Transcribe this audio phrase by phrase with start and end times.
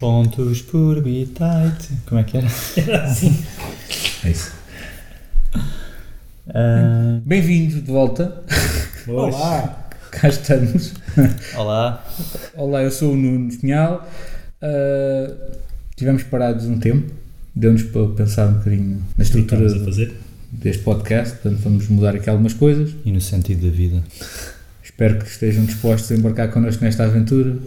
[0.00, 1.92] Pontos por bitite.
[2.06, 2.46] Como é que era?
[2.88, 3.36] Era assim.
[4.24, 4.50] É isso.
[6.48, 8.42] Ah, Bem-vindo de volta.
[9.06, 9.90] Olá!
[10.10, 10.94] Cá estamos.
[11.54, 12.02] olá.
[12.56, 14.08] Olá, eu sou o Nuno Espinhal.
[14.62, 15.34] Uh,
[15.94, 17.12] tivemos parados um tempo.
[17.54, 20.16] Deu-nos para pensar um bocadinho na estrutura Estamos a fazer.
[20.50, 21.36] deste podcast.
[21.36, 22.94] Portanto, vamos mudar aqui algumas coisas.
[23.04, 24.02] E no sentido da vida.
[24.82, 27.58] Espero que estejam dispostos a embarcar connosco nesta aventura.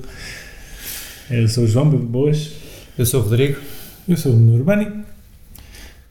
[1.36, 2.52] Eu sou o João Bebo Boas.
[2.98, 3.60] Eu sou o Rodrigo.
[4.08, 5.04] Eu sou o Nuno Urbani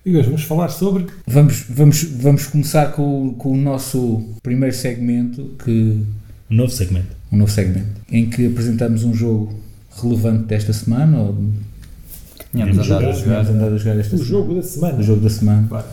[0.04, 4.74] e hoje vamos falar sobre Vamos, vamos, vamos começar com, o- com o nosso primeiro
[4.74, 6.02] segmento, que,
[6.50, 7.14] Um novo segmento.
[7.30, 9.54] um novo segmento, em que apresentamos um jogo
[10.02, 13.46] relevante desta semana, ou Que tínhamos andado a jogar.
[13.46, 14.24] andado a jogar esta o semana.
[14.24, 14.98] jogo da semana.
[14.98, 15.84] o jogo da semana.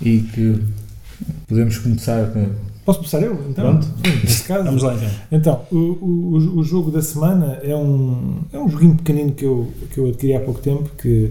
[0.00, 0.62] E que
[1.46, 2.69] podemos começar com.
[2.84, 3.34] Posso começar eu?
[3.48, 3.78] Então?
[3.78, 3.86] Pronto.
[3.86, 4.64] Sim, neste caso.
[4.64, 5.10] Vamos lá então.
[5.30, 9.70] Então, o, o, o jogo da semana é um, é um joguinho pequenino que eu,
[9.92, 11.30] que eu adquiri há pouco tempo, que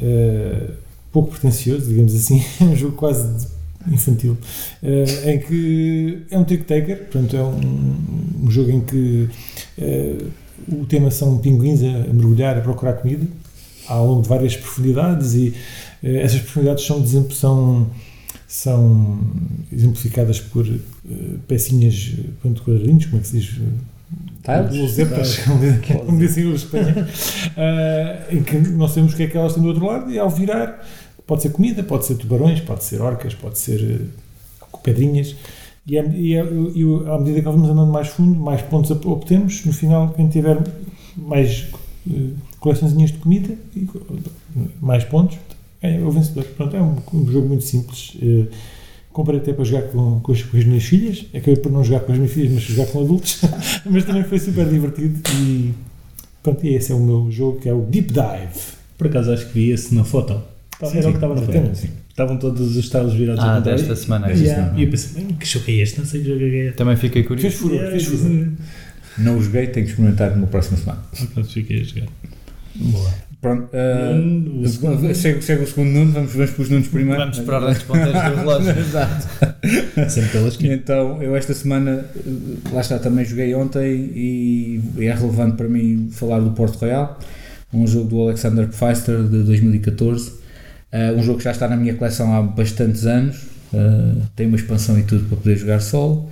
[0.00, 0.70] eh,
[1.10, 3.48] pouco pretencioso, digamos assim, é um jogo quase
[3.90, 4.36] infantil,
[4.82, 9.28] eh, em que é um trick-taker, portanto é um, um jogo em que
[9.78, 10.16] eh,
[10.70, 13.26] o tema são pinguins a, a mergulhar, a procurar comida,
[13.88, 15.54] ao longo de várias profundidades e
[16.02, 17.86] essas profundidades são, são,
[18.48, 19.18] são
[19.72, 20.78] exemplificadas por eh,
[21.48, 23.50] pecinhas, eh, pronto, quadradinhos, como é que se diz?
[24.68, 24.76] Tiles?
[26.06, 29.62] Como dizem os espanhóis, ah, em que não sabemos o que é que elas têm
[29.62, 30.86] do outro lado e ao virar
[31.26, 35.34] pode ser comida, pode ser tubarões, pode ser orcas, pode ser eh, pedrinhas
[35.86, 39.06] e, à- e, à- e à medida que vamos andando mais fundo, mais pontos ob-
[39.08, 40.58] obtemos, no final quem tiver
[41.16, 41.66] mais
[42.08, 42.12] eh,
[42.60, 43.54] coleçõezinhas de comida
[43.92, 44.00] co-
[44.80, 45.36] mais pontos
[45.82, 46.44] é o vencedor.
[46.56, 48.16] Pronto, é um, um jogo muito simples.
[48.22, 48.46] eh,
[49.12, 51.24] Comprei até para jogar com, com, as, com as minhas filhas.
[51.32, 53.40] Acabei por não jogar com as minhas filhas, mas jogar com adultos.
[53.88, 55.18] mas também foi super divertido.
[55.40, 55.72] E
[56.42, 58.60] pronto, e esse é o meu jogo, que é o Deep Dive.
[58.98, 60.34] Por acaso acho que vi esse na foto.
[60.80, 61.74] Sim, Era sim, o que estava na foto.
[61.74, 61.88] Sim.
[62.10, 63.78] Estavam todos os tiles virados Ah, ao contrário.
[63.80, 64.26] desta semana.
[64.26, 64.62] Desta Yeah.
[64.64, 64.80] semana.
[64.80, 65.98] E eu pensei, "Bem, que jogo é este?
[65.98, 66.76] Não sei que jogo é este.
[66.76, 67.56] Também fiquei Fez curioso.
[67.56, 68.48] furor, Yeah, fez furor.
[69.18, 71.02] Não o joguei, tenho que experimentar na próxima semana.
[71.32, 72.06] Pronto, fiquei a jogar.
[72.74, 73.14] Boa.
[73.40, 73.68] Pronto,
[74.14, 75.14] Nuno, o segundo.
[75.14, 77.20] segue, segue o segundo Nuno, vamos, vamos para os Nunos primeiro.
[77.20, 78.70] Vamos esperar antes ponteiros do relógio.
[78.78, 79.28] Exato.
[80.10, 80.74] Sempre pela esquina.
[80.74, 82.04] Então, eu esta semana,
[82.72, 87.18] lá está, também joguei ontem e é relevante para mim falar do Porto Real,
[87.72, 90.46] um jogo do Alexander Pfister de 2014,
[90.92, 93.42] Eh, um jogo que já está na minha coleção há bastantes anos,
[93.74, 96.30] eh, tem uma expansão e tudo para poder jogar solo.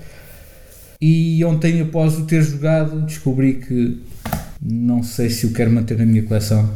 [1.01, 4.01] E ontem, após o ter jogado, descobri que
[4.63, 6.71] não sei se o quero manter na minha coleção.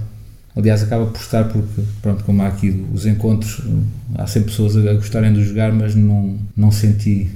[0.59, 3.71] Aliás, acaba por estar porque, pronto, como há aqui os encontros, eh,
[4.17, 7.31] há sempre pessoas a gostarem de jogar, mas não, não senti.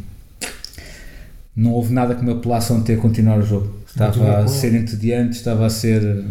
[1.54, 3.70] Não houve nada que me apelasse a ter continuar o jogo.
[3.86, 6.02] Estava a ser entediante, estava a ser.
[6.02, 6.24] eh,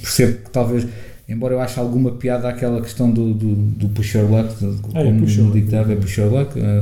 [0.00, 0.86] Percebo que talvez,
[1.28, 5.00] embora eu ache alguma piada àquela questão do, do, do push your luck, do- Ah,
[5.00, 5.60] é como push your luck.
[5.60, 6.80] ditado é push your luck, eh,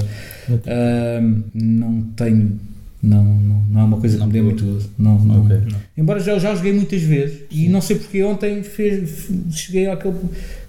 [0.48, 0.72] tem.
[0.72, 2.60] Ahm, não tenho.
[3.02, 4.90] Não, não, não é uma coisa que Não me dê muito gozo.
[4.98, 5.44] Não, não.
[5.44, 5.56] Ok.
[5.70, 5.78] Não.
[5.96, 10.16] Embora já, já joguei muitas vezes e não sei porque ontem fez, cheguei àquele.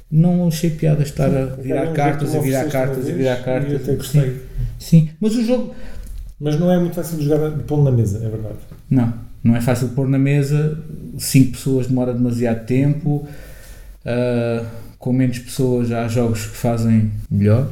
[0.10, 3.82] Não achei piada estar a virar cartas, a que virar cartas, a virar cartas.
[3.82, 4.22] até gostei.
[4.32, 4.38] Sim,
[4.80, 5.76] sim, mas o jogo.
[6.40, 8.56] Mas não é muito fácil de jogar de pô-lo na mesa, é verdade.
[8.90, 9.14] Não,
[9.44, 10.80] não é fácil de pôr na mesa.
[11.18, 13.28] Cinco pessoas demora demasiado tempo.
[14.06, 14.66] ah,
[15.00, 17.70] com menos pessoas há jogos que fazem melhor,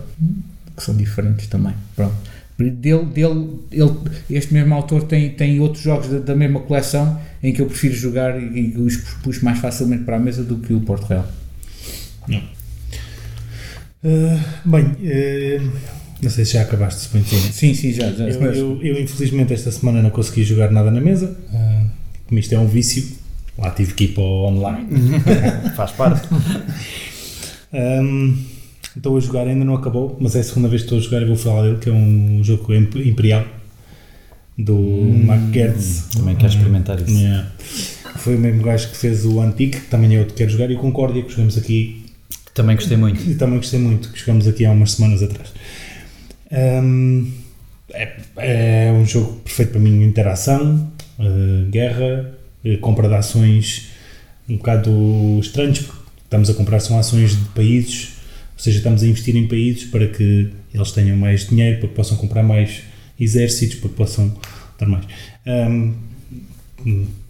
[0.75, 1.73] que são diferentes também.
[1.95, 2.15] Pronto.
[2.57, 3.91] Dele, dele, ele,
[4.29, 7.93] este mesmo autor tem, tem outros jogos da, da mesma coleção em que eu prefiro
[7.93, 11.27] jogar e, e os puxo mais facilmente para a mesa do que o Porto Real.
[14.05, 15.59] Ah, bem, eh,
[16.21, 17.51] não sei se já acabaste de se conhecer.
[17.51, 18.11] Sim, sim, já.
[18.11, 21.83] já Eu, eu, eu, infelizmente esta semana não consegui jogar nada na mesa, ah,
[22.27, 23.17] como isto é um vício,
[23.57, 24.87] lá tive que ir para o online.
[25.75, 26.27] Faz parte.
[27.73, 28.37] Ahm,
[28.95, 31.21] estou a jogar, ainda não acabou, mas é a segunda vez que estou a jogar
[31.21, 33.45] e vou falar dele, que é um jogo imp- Imperial
[34.57, 34.75] do
[35.25, 36.07] Mark Gertz.
[36.13, 37.11] Também quero experimentar isso.
[37.11, 37.51] Yeah.
[38.17, 40.71] Foi o mesmo gajo que fez o Antique, que também é outro que quero jogar,
[40.71, 42.05] e o Concórdia, que jogamos aqui
[42.53, 43.37] Também gostei muito.
[43.37, 45.49] também gostei muito, que jogamos aqui há umas semanas atrás.
[46.51, 47.27] Ahm,
[47.93, 50.89] é, é um jogo perfeito para mim, interação,
[51.19, 52.31] eh, guerra,
[52.63, 53.89] eh, compra de ações
[54.47, 54.91] um bocado
[55.41, 58.13] estranhos, porque estamos a comprar são ações de países,
[58.57, 61.95] ou seja, estamos a investir em países para que eles tenham mais dinheiro, para que
[61.95, 62.81] possam comprar mais
[63.19, 64.35] exércitos, para que possam
[64.79, 65.05] dar mais.
[65.45, 65.93] Hum,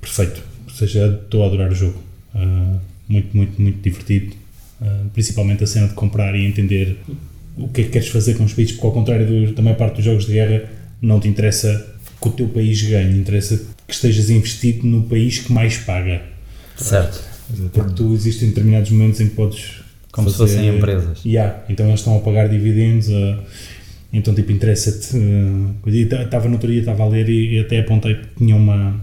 [0.02, 2.02] perfeito, ou seja, estou a adorar o jogo.
[2.34, 2.78] Ah,
[3.08, 4.34] muito, muito, muito divertido.
[4.82, 6.98] Uh, principalmente a cena de comprar e entender
[7.56, 9.78] o que é que queres fazer com os países, porque ao contrário do- da maior
[9.78, 10.70] parte dos jogos de guerra,
[11.02, 15.54] não te interessa que o teu país ganhe, interessa que estejas investido no país que
[15.54, 16.24] mais paga.
[16.76, 17.24] Certo.
[17.68, 19.76] Até que tu existem determinados momentos em que podes.
[20.16, 21.24] Como se fazer- fossem empresas.
[21.26, 23.38] Yeah, então eles estão a pagar dividendos, uh,
[24.14, 25.16] então tipo interessa-te.
[25.18, 25.98] uh, coisa.
[25.98, 28.96] E Estava no outro dia, estava a ler e, e até apontei que tinha uma,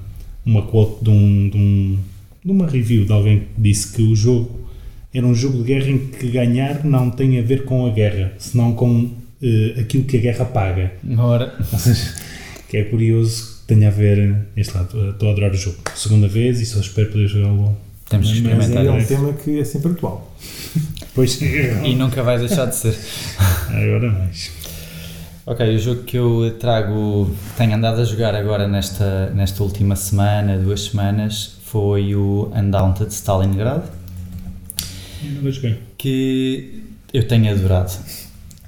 [0.45, 1.99] uma quote de, um, de, um,
[2.45, 4.61] de uma review de alguém que disse que o jogo
[5.15, 8.33] era um jogo de guerra em que ganhar não tem a ver com a guerra,
[8.39, 10.93] senão com uh, aquilo que a guerra paga.
[11.19, 11.53] Ora,
[12.69, 15.11] que é curioso que tenha a ver este lado.
[15.11, 15.77] Estou a adorar o jogo.
[15.95, 17.77] Segunda vez e só espero poder jogá-lo.
[18.13, 18.87] Temos que Mas Mas experimentar.
[18.87, 19.09] é um isso.
[19.09, 20.33] tema que é sempre atual.
[21.15, 22.97] Pois, E nunca vai deixar de ser.
[23.69, 24.51] agora mais.
[25.45, 30.57] Ok, o jogo que eu trago, tenho andado a jogar agora nesta, nesta última semana,
[30.57, 33.83] duas semanas, foi o Undaunted Stalingrad,
[35.25, 37.93] Eu não que eu tenho adorado.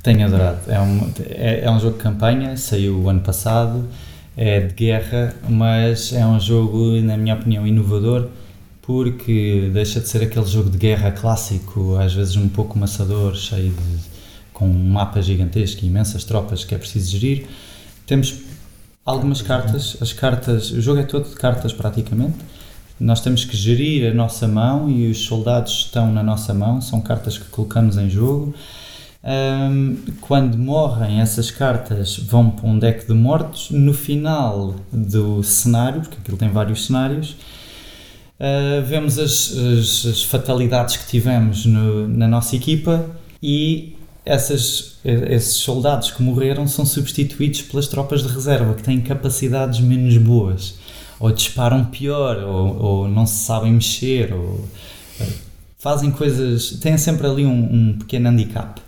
[0.03, 0.59] Tenho adorado.
[0.69, 3.89] É um, é, é um jogo de campanha, saiu o ano passado,
[4.37, 8.29] é de guerra, mas é um jogo, na minha opinião, inovador,
[8.87, 13.71] porque deixa de ser aquele jogo de guerra clássico, às vezes um pouco maçador, cheio
[13.71, 13.99] de.
[14.53, 17.47] com um mapa gigantesco e imensas tropas que é preciso gerir.
[18.07, 18.35] Temos
[19.05, 22.37] algumas cartas, as cartas, o jogo é todo de cartas praticamente.
[23.01, 27.01] Nós temos que gerir a nossa mão e os soldados estão na nossa mão, são
[27.01, 28.55] cartas que colocamos em jogo.
[29.27, 33.71] Ahm, quando morrem essas cartas vão para um deck de mortos.
[33.71, 37.35] No final do cenário, porque aquilo tem vários cenários,
[38.41, 43.07] ah, vemos as, as- as fatalidades que tivemos no- na nossa equipa
[43.43, 49.81] e essas, esses soldados que morreram são substituídos pelas tropas de reserva que têm capacidades
[49.81, 50.77] menos boas.
[51.21, 54.65] Ou disparam pior ou, ou não se sabem mexer ou
[55.21, 55.25] ah,
[55.79, 57.53] fazem coisas têm sempre ali um,
[57.93, 58.81] um pequeno handicap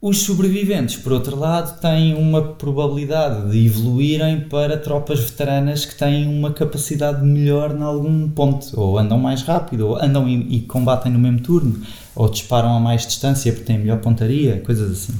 [0.00, 6.28] os sobreviventes, por outro lado, têm uma probabilidade de evoluírem para tropas veteranas que têm
[6.28, 11.10] uma capacidade melhor em algum ponto, ou andam mais rápido, ou andam e, e combatem
[11.10, 11.80] no mesmo turno,
[12.14, 15.14] ou disparam a mais distância porque têm melhor pontaria, coisas assim.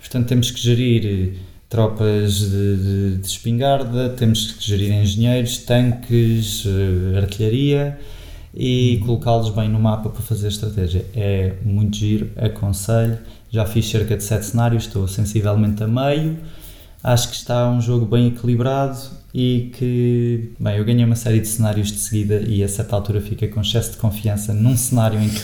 [0.00, 1.38] Portanto, temos que gerir eh,
[1.68, 7.98] tropas de, de- de espingarda, temos que gerir engenheiros, tanques, eh, artilharia
[8.54, 11.04] e colocá-los bem no mapa para fazer estratégia.
[11.14, 13.18] É muito giro, aconselho.
[13.50, 16.38] Já fiz cerca de 7 cenários, estou sensivelmente a meio.
[17.02, 18.98] Acho que está um jogo bem equilibrado
[19.32, 23.20] e que, bem, eu ganhei uma série de cenários de seguida e a certa altura
[23.20, 25.40] fiquei com excesso de confiança num cenário em que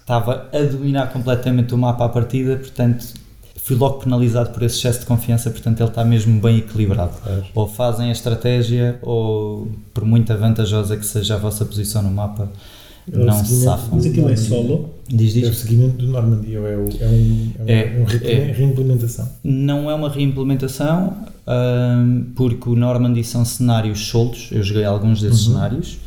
[0.00, 3.14] estava a dominar completamente o mapa à partida, portanto
[3.66, 7.14] fui logo penalizado por esse excesso de confiança, portanto ele está mesmo bem equilibrado.
[7.52, 12.48] Ou fazem a estratégia ou, por muito vantajosa que seja a vossa posição no mapa,
[13.12, 13.90] É não se safam.
[13.96, 14.90] Mas aquilo é solo?
[15.08, 15.58] Diz, É o diz.
[15.58, 18.52] seguimento do Normandy, ou é, o- é, um, é, um, É, é um re- é.
[18.52, 19.28] reimplementação.
[19.44, 21.16] Não é uma reimplementação,
[21.46, 25.52] ahm, porque o Normandy são cenários soltos, eu joguei alguns desses Uhum.
[25.54, 25.98] cenários.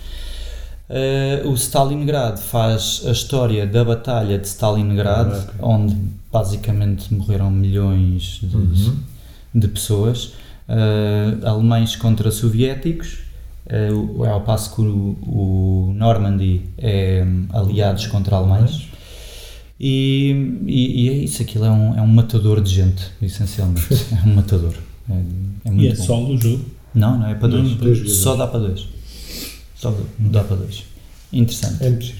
[0.89, 5.95] Ah, o Stalingrad faz a história da Batalha de Stalingrad, Ah, onde
[6.31, 8.95] basicamente morreram milhões de, Uhum.
[9.55, 10.33] de pessoas,
[10.67, 13.19] ah, alemães contra soviéticos,
[13.92, 18.88] o- ao passo que o, o Normandy é hum, aliados contra alemães.
[19.80, 23.88] E, e, e é isso, aquilo é um, é um matador de gente, essencialmente.
[24.12, 24.74] É um matador.
[25.10, 25.13] É,
[25.66, 26.04] é muito E é bom.
[26.04, 26.66] solo o jogo?
[26.94, 27.75] Não, não é para Não, dois.
[27.75, 28.21] dois jogadores.
[28.21, 28.88] Só dá para dois.
[29.75, 30.83] Só dá para dois.
[31.31, 31.83] Interessante.
[31.83, 32.18] É muito giro.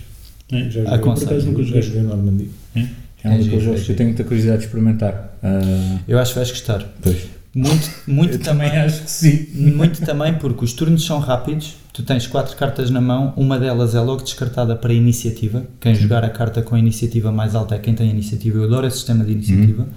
[0.52, 0.58] É?
[0.70, 1.00] Já joguei.
[1.00, 1.82] Por acaso nunca já joguei.
[1.82, 2.50] joguei Normandy.
[2.76, 2.88] É um É
[3.24, 5.38] daqueles giro, jogos é que eu tenho muita curiosidade de experimentar.
[5.44, 6.86] Ah, Eu acho que vais gostar.
[7.02, 7.18] pois.
[7.54, 8.70] Muito, muito Eu também.
[8.70, 9.48] acho que sim.
[9.54, 13.96] Muito também porque os turnos são rápidos, tu tens quatro cartas na mão, uma delas
[13.96, 15.66] é logo descartada para iniciativa.
[15.80, 18.58] Quem jogar a carta com a iniciativa mais alta é quem tem a iniciativa.
[18.60, 19.88] Eu adoro esse sistema de iniciativa.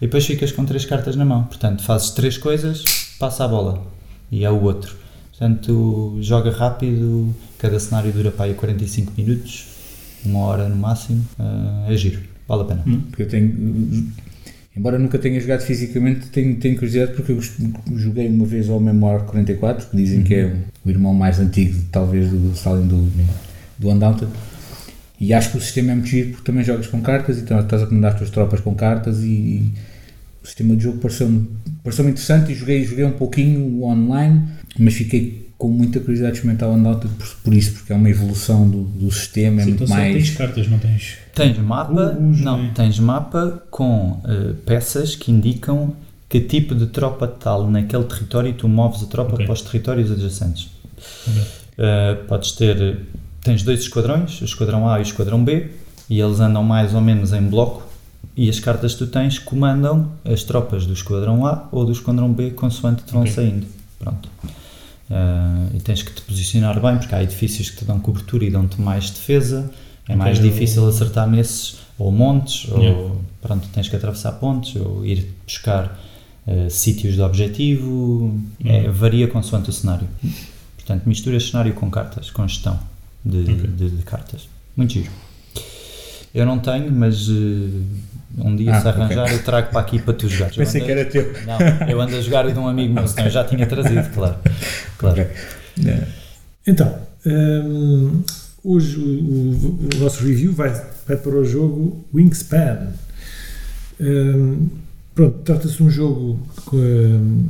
[0.00, 1.44] E depois ficas com três cartas na mão.
[1.44, 2.82] Portanto, fazes três coisas,
[3.18, 3.86] passa a bola.
[4.30, 4.96] E é o outro.
[5.30, 9.66] Portanto, joga rápido, cada cenário dura para aí 45 minutos,
[10.24, 11.24] uma hora no máximo.
[11.38, 12.82] Ah, é giro, vale a pena.
[13.10, 14.12] Porque eu tenho.
[14.76, 17.40] Embora nunca tenha jogado fisicamente, tenho, tenho curiosidade porque eu
[17.96, 22.28] joguei uma vez ao Memoir 44, que dizem que é o irmão mais antigo, talvez,
[22.28, 23.08] do Stalin do,
[23.78, 24.30] do Undaunted.
[25.20, 27.82] E acho que o sistema é muito giro porque também jogas com cartas, então estás
[27.82, 29.72] a comandar as tuas tropas com cartas e
[30.42, 31.48] o sistema de jogo pareceu-me
[31.82, 34.42] pareceu interessante e joguei, joguei um pouquinho online,
[34.78, 38.10] mas fiquei com muita curiosidade de experimentar o Undaunted por, por isso, porque é uma
[38.10, 40.12] evolução do, do sistema, é Sim, muito então mais...
[40.12, 41.18] tens cartas, não tens.
[41.34, 42.72] Tens mapa, não, né?
[42.74, 45.94] tens mapa com eh, peças que indicam
[46.28, 49.46] que tipo de tropa tal naquele território e tu moves a tropa Ok.
[49.46, 50.70] para os territórios adjacentes.
[51.28, 51.42] Ok.
[51.78, 53.00] Eh, podes ter,
[53.42, 55.70] tens dois esquadrões, o esquadrão A e o esquadrão B,
[56.10, 57.82] e eles andam mais ou menos em bloco,
[58.36, 62.32] e as cartas que tu tens comandam as tropas do esquadrão A ou do esquadrão
[62.32, 63.32] B, consoante te vão Ok.
[63.32, 63.66] saindo.
[63.98, 64.28] Pronto.
[65.16, 68.50] Ah, e tens que te posicionar bem, porque há edifícios que te dão cobertura e
[68.50, 69.70] dão-te mais defesa.
[70.08, 72.98] É mais difícil acertar nesses, ou montes, Yeah.
[72.98, 75.96] ou pronto, tens que atravessar pontes, ou ir buscar
[76.48, 78.38] ah, sítios de objetivo.
[78.64, 80.08] É, varia consoante o cenário.
[80.76, 82.78] Portanto, misturas cenário com cartas, com gestão
[83.24, 83.54] de, Ok.
[83.68, 84.48] de- de cartas.
[84.76, 85.10] Muito giro.
[86.34, 87.80] Eu não tenho, mas eh,
[88.38, 90.56] um dia Ah, se arranjar eu trago para aqui para tu jogares.
[90.56, 91.32] Eu Pensei que era teu.
[91.46, 94.08] Não, eu ando a jogar o de um amigo meu, senão eu já tinha trazido,
[94.14, 94.36] claro.
[94.98, 95.22] claro.
[95.22, 95.30] Ok.
[96.66, 98.22] Então, hum,
[98.64, 100.70] hoje o, o- o nosso review vai,
[101.06, 102.88] vai para o jogo Wingspan.
[104.00, 104.68] Hum,
[105.14, 106.40] pronto, trata-se de um jogo
[106.72, 107.46] hum,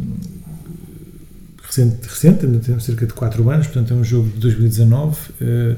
[1.63, 5.17] recente, recente, ainda tem cerca de 4 anos, portanto é um jogo de 2019.
[5.41, 5.77] Uh,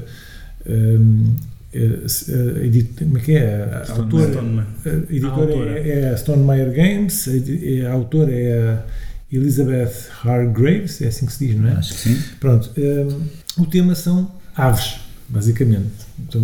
[0.67, 1.35] hum,
[1.73, 3.63] eh, eh, como é que é?
[3.87, 4.41] A autora,
[4.85, 5.79] a editora A autora.
[5.79, 8.83] é, é a Stone Meyer Games, a, a autora é a
[9.31, 9.91] Elizabeth
[10.23, 11.73] Hargraves, é assim que se diz, não é?
[11.73, 12.17] Acho que sim.
[12.39, 13.21] Pronto, hum,
[13.59, 15.89] o tema são aves, basicamente.
[16.19, 16.41] Então,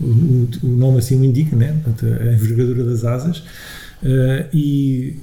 [0.00, 1.78] o, o- o nome assim o indica, né?
[1.84, 3.38] Portanto, a envergadura das asas.
[4.02, 5.16] Uh, e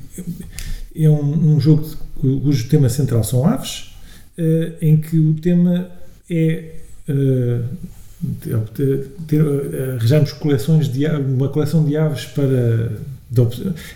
[0.96, 3.91] é um, um jogo de- cujo tema central são aves,
[4.39, 5.88] uh, em que o tema
[6.30, 6.75] é.
[7.10, 7.63] uh,
[8.74, 12.92] ter, ter, uh, arranjamos coleções de uma coleção de aves para
[13.34, 13.42] de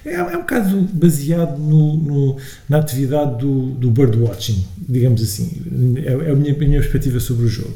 [0.05, 2.37] é, é um bocado baseado no, no-
[2.69, 5.61] na atividade do, do birdwatching, digamos assim.
[6.05, 7.73] É, é a, minha, a minha perspectiva sobre o jogo.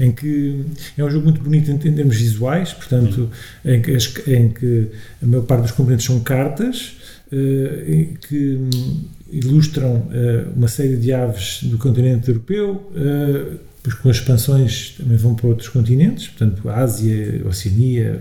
[0.00, 0.64] Em que
[0.98, 3.30] é um jogo muito bonito em, termos visuais, portanto,
[3.64, 4.88] em que, as- em que
[5.22, 6.96] a maior parte dos componentes são cartas
[7.30, 12.90] eh, que hum, ilustram eh, uma série de aves do continente europeu.
[12.96, 13.52] eh,
[13.86, 18.20] depois, com as expansões, também vão para outros continentes, portanto, Ásia, Oceania,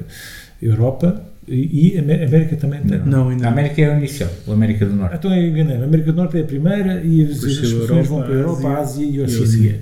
[0.62, 2.98] Europa e, Amé- América também tem.
[3.00, 3.10] não é?
[3.10, 5.16] Não, ainda A América é o inicial, a América do Norte.
[5.18, 5.78] Então é enganei.
[5.78, 8.22] A América do Norte é a primeira e as Depois as chega a expansões vão
[8.22, 9.80] para a Europa, a Ásia Ásia e a Oceania.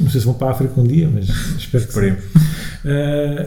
[0.00, 1.28] Não sei se vão para a África um dia, mas
[1.58, 2.10] espero que sim.
[2.84, 3.46] Uh,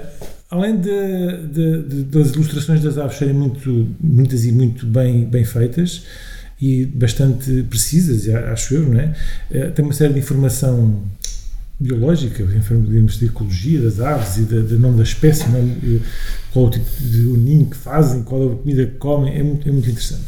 [0.49, 5.43] além de, de- de- das ilustrações das aves serem muito, muitas e muito bem, bem
[5.43, 6.03] feitas
[6.61, 9.13] e bastante precisas, acho eu, não é?
[9.51, 11.03] Uh, tem uma série de informação
[11.79, 15.99] biológica, informamos de ecologia das aves e do nome da espécie, eh,
[16.53, 19.35] qual é o tipo de o ninho que fazem, qual é a comida que comem,
[19.37, 20.23] é muito, é muito interessante.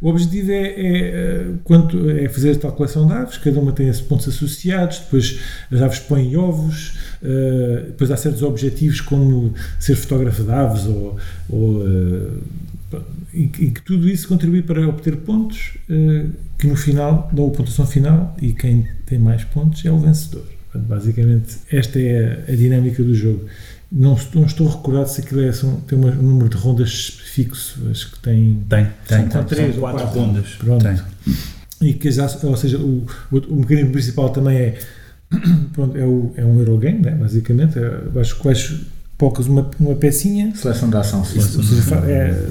[0.00, 3.88] O objetivo é, é, eh, quanto, é fazer esta coleção de aves, cada uma tem
[3.88, 5.38] esses pontos associados, depois
[5.70, 11.16] as aves põem ovos, eh, depois há certos objetivos como ser fotógrafo de aves ou,
[11.48, 12.98] ou, eh,
[13.32, 16.26] e, que- tudo isso contribui para obter pontos eh,
[16.58, 20.44] que no final dão a pontuação final e quem tem mais pontos é o vencedor.
[20.74, 23.44] Portanto, basicamente, esta é a, a dinâmica do jogo.
[23.92, 27.78] Não, estou- não estou recordado se aquilo é, são, tem um número de rondas fixo,
[27.90, 28.88] acho que tem tem.
[29.06, 29.56] Tem, são tem.
[29.56, 30.48] três São quatro quatro rondas.
[30.58, 30.84] Pronto.
[30.84, 30.98] Tem.
[31.88, 34.78] E que já, ou seja, o, o, o mecanismo principal também é,
[35.72, 37.78] pronto, é, o, é um Eurogame, né, basicamente.
[37.78, 38.74] É, acho que vais,
[39.16, 41.38] colocas uma, uma pecinha Seleção da ação, sim.
[41.82, 42.48] fa- é,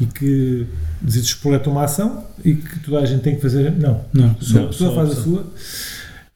[0.00, 0.66] e que
[1.00, 3.72] despoleta uma ação e que toda a gente tem que fazer.
[3.72, 5.46] Não, Não, só, a pessoa faz a sua.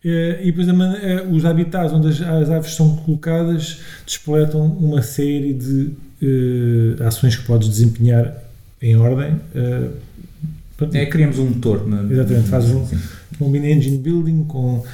[0.04, 4.64] Eh, e depois a man- eh, os habitats onde as, as aves são colocadas despoletam
[4.64, 5.90] uma série de
[6.22, 8.32] eh, ações que podes desempenhar
[8.80, 9.40] em ordem.
[10.92, 11.86] É, criamos um motor.
[11.88, 12.98] Na, Exatamente, faz um- Sim.
[13.38, 14.84] combina engine building com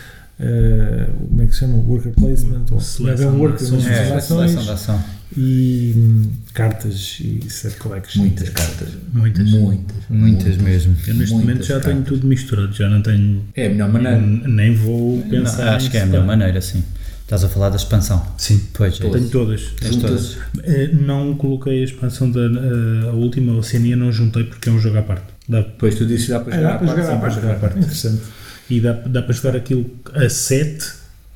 [1.29, 1.77] como é que se chama?
[1.79, 3.85] Worker placement ou Seleção é, worker, ações.
[3.85, 5.05] mas É, seleção de ação.
[5.37, 8.21] E hum, cartas e set collection.
[8.23, 8.89] Muitas cartas.
[9.13, 9.51] Muitas.
[9.51, 9.97] Muitas.
[10.11, 10.97] Muitas mesmo.
[11.07, 12.09] Eu neste Muitas momento já tenho cartas.
[12.15, 13.45] tudo misturado, já não tenho.
[13.55, 14.21] É a melhor maneira.
[14.21, 15.75] Nem vou Não, pensar.
[15.77, 16.83] acho que é a melhor maneira, sim.
[17.23, 18.25] Estás a falar da expansão.
[18.37, 19.19] Sim, Pois, é Todas.
[19.21, 19.61] tenho todas.
[19.81, 20.37] Tens todas.
[20.63, 24.79] Eh, Não coloquei a expansão da eh, a última, Oceania, não juntei porque é um
[24.79, 25.25] jogo à parte.
[25.49, 27.35] Dá, Depois tu disse que dá para Ah, jogar dá para jogar à parte.
[27.35, 27.79] jogar à parte.
[27.79, 28.21] Interessante.
[28.69, 30.87] e dá, dá para jogar aquilo a 7,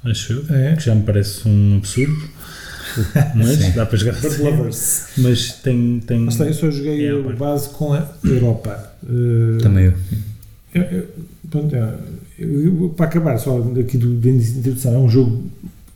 [0.05, 0.77] acho eu, É.
[0.77, 2.29] que já me parece um absurdo.
[3.35, 3.71] Mas Sim.
[3.73, 4.43] dá para jogar a Bird 7.
[4.43, 5.07] Lovers.
[5.19, 6.01] Mas tem.
[6.07, 8.93] tem está, eu só joguei É, o base com a Europa.
[9.05, 9.95] Eh, Também eu.
[10.75, 11.09] eu- eu-
[11.51, 11.95] pronto, é,
[12.39, 15.45] eu- eu- para acabar, só daqui do, da introdução, é um jogo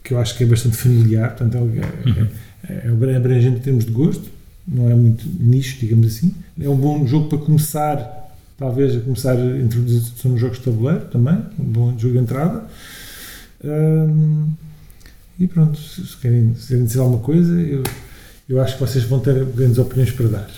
[0.05, 1.61] que eu acho que é bastante familiar, portanto, é,
[2.09, 2.27] Uhum.
[2.69, 4.29] é, é bem abrangente em termos de gosto,
[4.67, 6.33] não é muito nicho, digamos assim.
[6.61, 11.05] É um bom jogo para começar, talvez, a começar a introdução nos jogos de tabuleiro
[11.07, 12.65] também, um bom jogo de entrada.
[13.65, 14.49] Hum,
[15.45, 17.83] e pronto, se querem, se querem dizer alguma coisa, eu,
[18.49, 20.51] eu acho que vocês vão ter grandes opiniões para dar.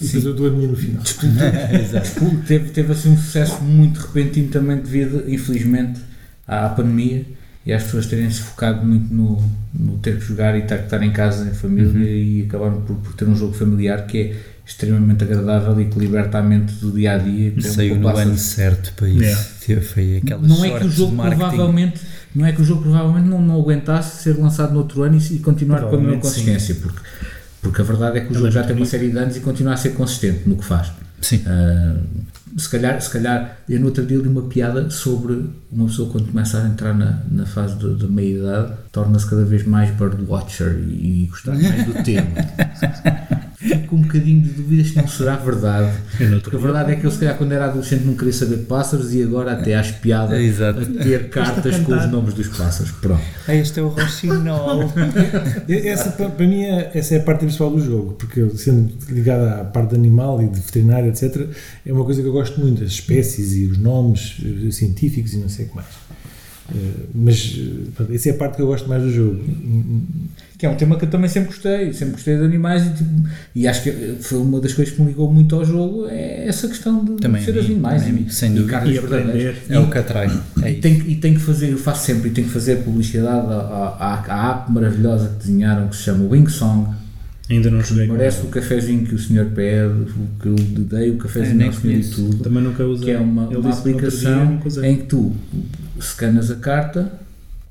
[0.00, 1.02] E depois eu dou a minha no final.
[1.72, 2.36] Exato.
[2.46, 6.00] Teve, teve assim um sucesso muito repentino também devido, infelizmente,
[6.46, 7.24] à pandemia
[7.64, 9.42] e as pessoas terem se focado muito no,
[9.74, 12.02] no ter que jogar e ter que estar em casa em família Uhum.
[12.02, 16.38] e acabaram por, por ter um jogo familiar que é extremamente agradável e que liberta
[16.38, 17.50] a mente do dia a dia.
[17.52, 19.18] que Saiu não no ano certo para isso.
[19.22, 19.44] Yeah.
[19.66, 22.00] Teve- Foi aquela não é que o jogo provavelmente
[22.36, 25.34] não é que o jogo provavelmente não, não aguentasse ser lançado no outro ano e,
[25.34, 26.20] e continuar com a mesma sim.
[26.20, 27.00] consistência porque,
[27.62, 29.72] porque a verdade é que o jogo já tem uma série de anos e continua
[29.74, 30.90] a ser consistente no que faz
[31.20, 31.42] Sim.
[31.46, 31.96] Ah,
[32.58, 36.26] se calhar, se calhar eu no outro dia li uma piada sobre uma pessoa quando
[36.30, 41.24] começa a entrar na, na fase de- da meia-idade torna-se cada vez mais birdwatcher e,
[41.24, 42.26] e gostar mais do tema
[43.58, 46.92] fico com um bocadinho de dúvidas se não será verdade Eu não porque a verdade
[46.92, 49.52] é que eu se calhar quando era adolescente não queria saber de pássaros e agora
[49.52, 50.80] até acho piada É, exato.
[50.80, 54.92] a ter cartas com os nomes dos pássaros pronto Ah, este é o Rochinol.
[55.68, 58.92] Essa, pa- para mim, é- essa é a parte principal do jogo, porque eu, sendo
[59.08, 61.46] ligada à parte animal e de veterinário, etc.,
[61.84, 65.38] é uma coisa que eu gosto muito, as espécies e os nomes eh, científicos e
[65.38, 65.86] não sei o que mais.
[66.74, 69.40] Eh, mas eh, pronto, essa é a parte que eu gosto mais do jogo.
[70.58, 73.10] que é um tema que eu também sempre gostei sempre gostei de animais e, tipo,
[73.54, 76.66] e acho que foi uma das coisas que me ligou muito ao jogo é essa
[76.66, 78.84] questão de Também ser a mim, animais também a e, sem e dúvida.
[78.84, 79.56] E aprender.
[79.68, 80.42] É o que atrai.
[80.62, 83.46] É E tem, e tem que fazer, eu faço sempre, e tenho que fazer publicidade
[83.46, 86.94] à, à, à app maravilhosa que desenharam que se chama Wingsong.
[87.48, 88.08] Ainda não joguei.
[88.08, 88.48] Merece ele.
[88.48, 91.68] o cafezinho que o senhor pede, o que eu lhe dei, o Eu cafezinho nem
[91.68, 92.38] ao senhor e tudo.
[92.38, 93.04] Também nunca usei.
[93.04, 94.90] Que é uma, uma dia, aplicação usei.
[94.90, 95.32] em que tu
[96.00, 97.10] scanas a carta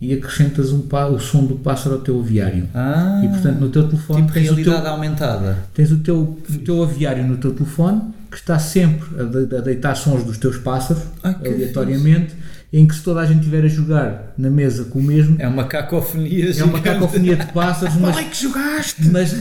[0.01, 2.67] e acrescentas um, pá- o som do pássaro ao teu aviário.
[2.73, 5.57] Ah, E portanto no teu telefone tipo tens, o realidade teu, aumentada.
[5.73, 6.17] tens o teu,
[6.49, 10.37] o teu aviário no teu telefone que está sempre a, de- a deitar sons dos
[10.37, 11.01] teus pássaros
[11.41, 12.33] que aleatoriamente,
[12.77, 15.47] em que se toda a gente estiver a jogar na mesa com o mesmo, É
[15.47, 16.81] uma cacofonia é uma gigante.
[16.81, 19.07] cacofonia de pássaros, mas, que jogaste?
[19.09, 19.33] mas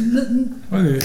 [0.70, 0.98] Olha,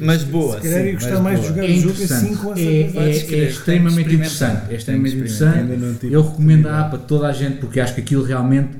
[0.00, 0.60] Mas boa.
[0.60, 3.34] se calhar ia sim, gostar mais de jogar é jogo assim com essa É, é-
[3.40, 4.62] é extremamente interessante.
[4.70, 6.06] É extremamente interessante.
[6.10, 8.70] Eu recomendo a app a toda a gente porque acho que aquilo realmente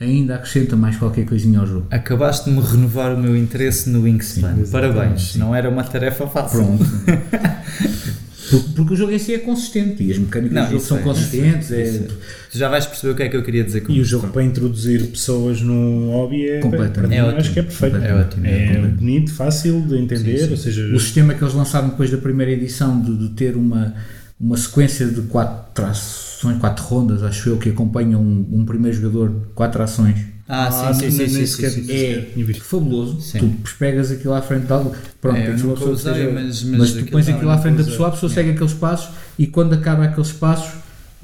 [0.00, 1.86] ainda acrescenta mais qualquer coisinha ao jogo.
[1.90, 4.56] Acabaste de me renovar o meu interesse no Wingspan.
[4.64, 5.32] Sim, Parabéns.
[5.34, 5.38] sim.
[5.38, 6.58] Não era uma tarefa fácil.
[6.64, 6.84] Pronto.
[8.50, 10.86] porque, porque o jogo em si é consistente e as mecânicas Não, do jogo isso
[10.88, 11.64] são é, consistentes.
[11.70, 12.18] isso é- é, isso
[12.52, 14.10] Tu já vais perceber o que é que eu queria dizer com E o isto.
[14.10, 17.14] jogo para introduzir pessoas no hobby é, Completamente.
[17.14, 17.38] É ótimo.
[17.40, 17.96] acho que é perfeito.
[17.96, 18.96] É ótimo, é É, completamente.
[18.98, 20.50] bonito, fácil de entender, Sim, sim.
[20.50, 23.94] ou seja, O sistema que eles lançaram depois da primeira edição de, de ter uma,
[24.40, 29.30] uma sequência de quatro ações, quatro rondas, acho eu, que acompanham um, um primeiro jogador,
[29.54, 30.16] quatro ações.
[30.52, 31.92] Ah, Ah, sim, sim, sim, sim, sim, sim.
[31.92, 33.20] É fabuloso.
[33.20, 33.38] Sim.
[33.62, 34.92] Tu pegas aquilo à frente de algo.
[35.20, 37.76] Pronto, É, ser uma pessoa usei, seja- mas- mas, mas tu pões aquilo à frente
[37.78, 40.72] da pessoa, a pessoa segue aqueles passos e quando acaba aqueles passos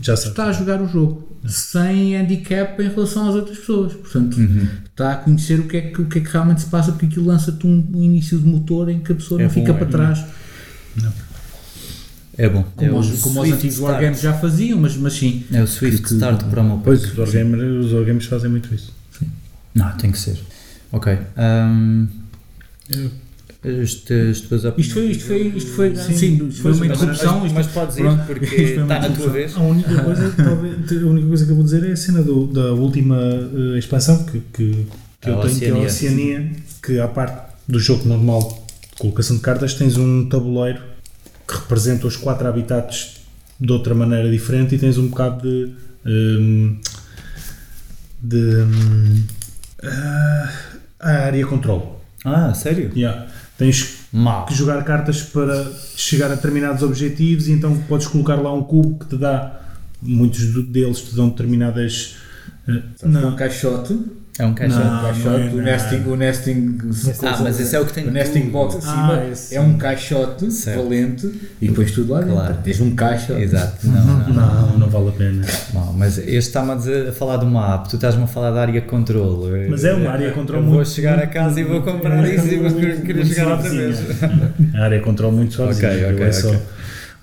[0.01, 3.95] já está a jogar o jogo sem handicap em relação às outras pessoas.
[3.95, 4.69] Portanto, Uhum.
[4.91, 7.07] está a conhecer o que, é que, o que é que realmente se passa, porque
[7.07, 9.73] aquilo lança-te um, um início de motor em que a pessoa É não bom, fica
[9.73, 10.25] é para trás,
[12.39, 12.65] É bom.
[12.77, 15.45] como, é os, como os antigos wargames já faziam, mas, mas sim.
[15.53, 18.95] É o Swift Que- Start para meu Pois, os wargamers fazem muito isso.
[19.77, 20.39] Não, tem que ser.
[20.91, 21.17] Ok.
[21.39, 22.09] hum,
[23.83, 26.85] as, te- as tuas Isto foi, isto foi, isto foi, sim, Sim, isto foi uma
[26.87, 27.35] mas- introdução.
[27.41, 28.25] mas, isto- mas podes ir, pronto.
[28.27, 29.57] porque está na tua vez.
[29.57, 32.47] A única coisa, talvez, a única coisa que eu vou dizer é a cena do-
[32.47, 33.17] da última
[33.75, 34.87] eh, expansão que, que,
[35.21, 36.53] que eu tenho, que é a Oceania.
[36.83, 40.81] Que à parte do jogo normal de colocação de cartas, tens um tabuleiro
[41.49, 43.17] que representa os quatro habitats
[43.61, 45.73] de outra maneira diferente e tens um bocado de.
[46.07, 46.77] hum,
[48.23, 48.37] de.
[48.37, 49.23] hum,
[49.89, 50.53] ah,
[51.01, 52.01] a área control.
[52.25, 52.91] Ah, sério?
[52.95, 53.27] Yeah.
[53.57, 54.47] Tens Mal.
[54.47, 58.99] que jogar cartas para chegar a determinados objetivos e então podes colocar lá um cubo
[58.99, 59.61] que te dá
[60.03, 62.17] muitos deles te dão determinadas
[63.03, 63.99] Um não, caixote,
[64.39, 64.85] É um caixote.
[64.85, 64.99] Não.
[64.99, 65.63] um caixote, não é o nada.
[65.63, 66.79] nesting, o nesting,
[67.23, 70.51] Ah, mas esse é o que tem o nesting box acima Ah, é um caixote
[70.53, 70.83] Certo.
[70.83, 72.49] valente e depois tudo lá Claro.
[72.49, 72.63] dentro.
[72.63, 73.33] Tens um caixa.
[73.41, 73.87] Exato.
[73.87, 74.35] Não, não, não.
[74.69, 77.75] não, não vale a pena Não, mas este está-me a, dizer, a falar de uma
[77.77, 79.69] app, tu estás-me a falar da área controle.
[79.71, 82.47] Mas é uma área control Eu vou muito- chegar a casa e vou comprar isso
[82.47, 83.99] e vou querer muito jogar outra vez.
[84.75, 86.61] a área control muito suavezinha Ok, aquilo ok, é só- ok.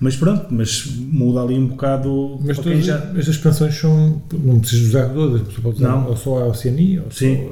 [0.04, 4.22] Mas pronto mas muda ali um bocado Mas todas já estas expansões são.
[4.32, 6.08] Não precisas usar todas, a pessoa pode usar Não.
[6.08, 7.48] ou só a Oceania, ou Sim.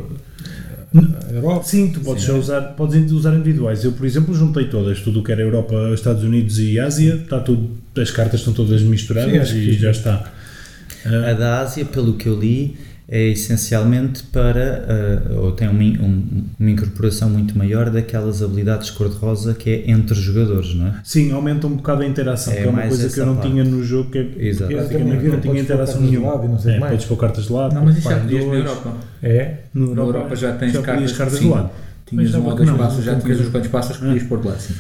[0.95, 1.65] só a Europa.
[1.65, 3.83] Sim, tu podes só usar, podes usar individuais.
[3.83, 7.41] Eu, por exemplo, juntei todas, tudo o que era Europa, Estados Unidos e Ásia, está
[7.41, 9.79] tudo, as cartas estão todas misturadas Sim, e sim.
[9.79, 10.31] já está.
[11.07, 12.77] A da Ásia, pelo que eu li,
[13.09, 14.87] é essencialmente para,
[15.29, 20.15] ah, ou tem uma, um- uma incorporação muito maior daquelas habilidades cor-de-rosa que é entre
[20.15, 20.95] jogadores, não é?
[21.05, 23.51] sim, aumenta um bocado a interação, É que é uma coisa que eu não parte.
[23.51, 24.73] tinha no jogo, que é, Exato.
[24.73, 26.33] praticamente viram, não tinha podes pôr interação cartas de nenhuma.
[26.35, 26.93] lado não sei É, mais.
[26.93, 28.55] podes pôr cartas de lado, Não, mas isso já podias na.
[28.55, 28.93] Europa.
[29.23, 29.55] É.
[29.75, 31.45] No Na Europa já tens já cartas cartas sim.
[31.45, 31.71] de lado.
[32.07, 34.23] Tinhas Mas um já ou dois não, passos, já tinhas uns quantos passos que podias
[34.25, 34.75] pôr de lado, sim.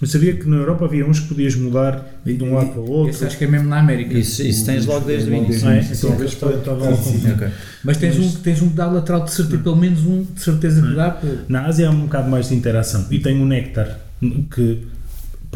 [0.00, 2.90] Eu sabia que na Europa havia uns que podias mudar de um lado para o
[2.90, 3.10] outro.
[3.14, 4.12] Esse acho que é mesmo na América.
[4.18, 5.68] Isso- isso tens logo desde o logo início.
[5.70, 5.78] É?
[5.80, 7.32] Então, vês que estava- Sim, sim, sim.
[7.32, 7.48] Ok.
[7.82, 10.82] Mas tens um, tens um que dá lateral de certeza, pelo menos um de certeza
[10.82, 11.18] que dá.
[11.48, 13.06] Na Ásia há um bocado mais de interação.
[13.10, 13.98] E tem o néctar,
[14.54, 14.82] que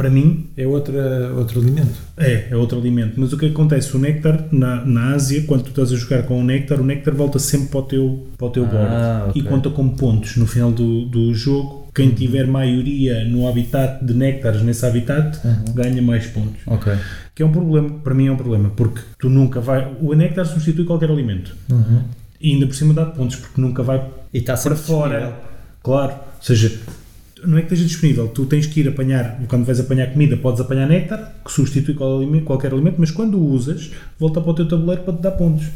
[0.01, 1.93] para mim É outra, outro alimento.
[2.17, 3.15] é, é outro alimento.
[3.21, 3.95] Mas o que acontece?
[3.95, 7.15] O néctar na, na Ásia, quando tu estás a jogar com o néctar, o néctar
[7.15, 9.43] volta sempre para o teu, para o teu board Ah, ok.
[9.43, 11.89] e conta como pontos no final do, do jogo.
[11.95, 15.39] Quem tiver maioria no habitat de néctares nesse habitat
[15.75, 16.63] ganha mais pontos.
[16.67, 16.93] Ok.
[17.35, 19.93] Que é um problema, para mim é um problema, porque tu nunca vai.
[20.01, 21.55] O néctar substitui qualquer alimento.
[22.41, 23.99] E ainda por cima dá pontos, porque nunca vai
[24.33, 25.11] E está para fora.
[25.19, 25.43] disponível.
[25.83, 26.13] Claro.
[26.13, 26.73] Ou seja,
[27.47, 30.61] não é que esteja disponível, tu tens que ir apanhar, quando vais apanhar comida, podes
[30.61, 31.95] apanhar néctar, que substitui
[32.45, 35.67] qualquer alimento, mas quando o usas, volta para o teu tabuleiro para te dar pontos.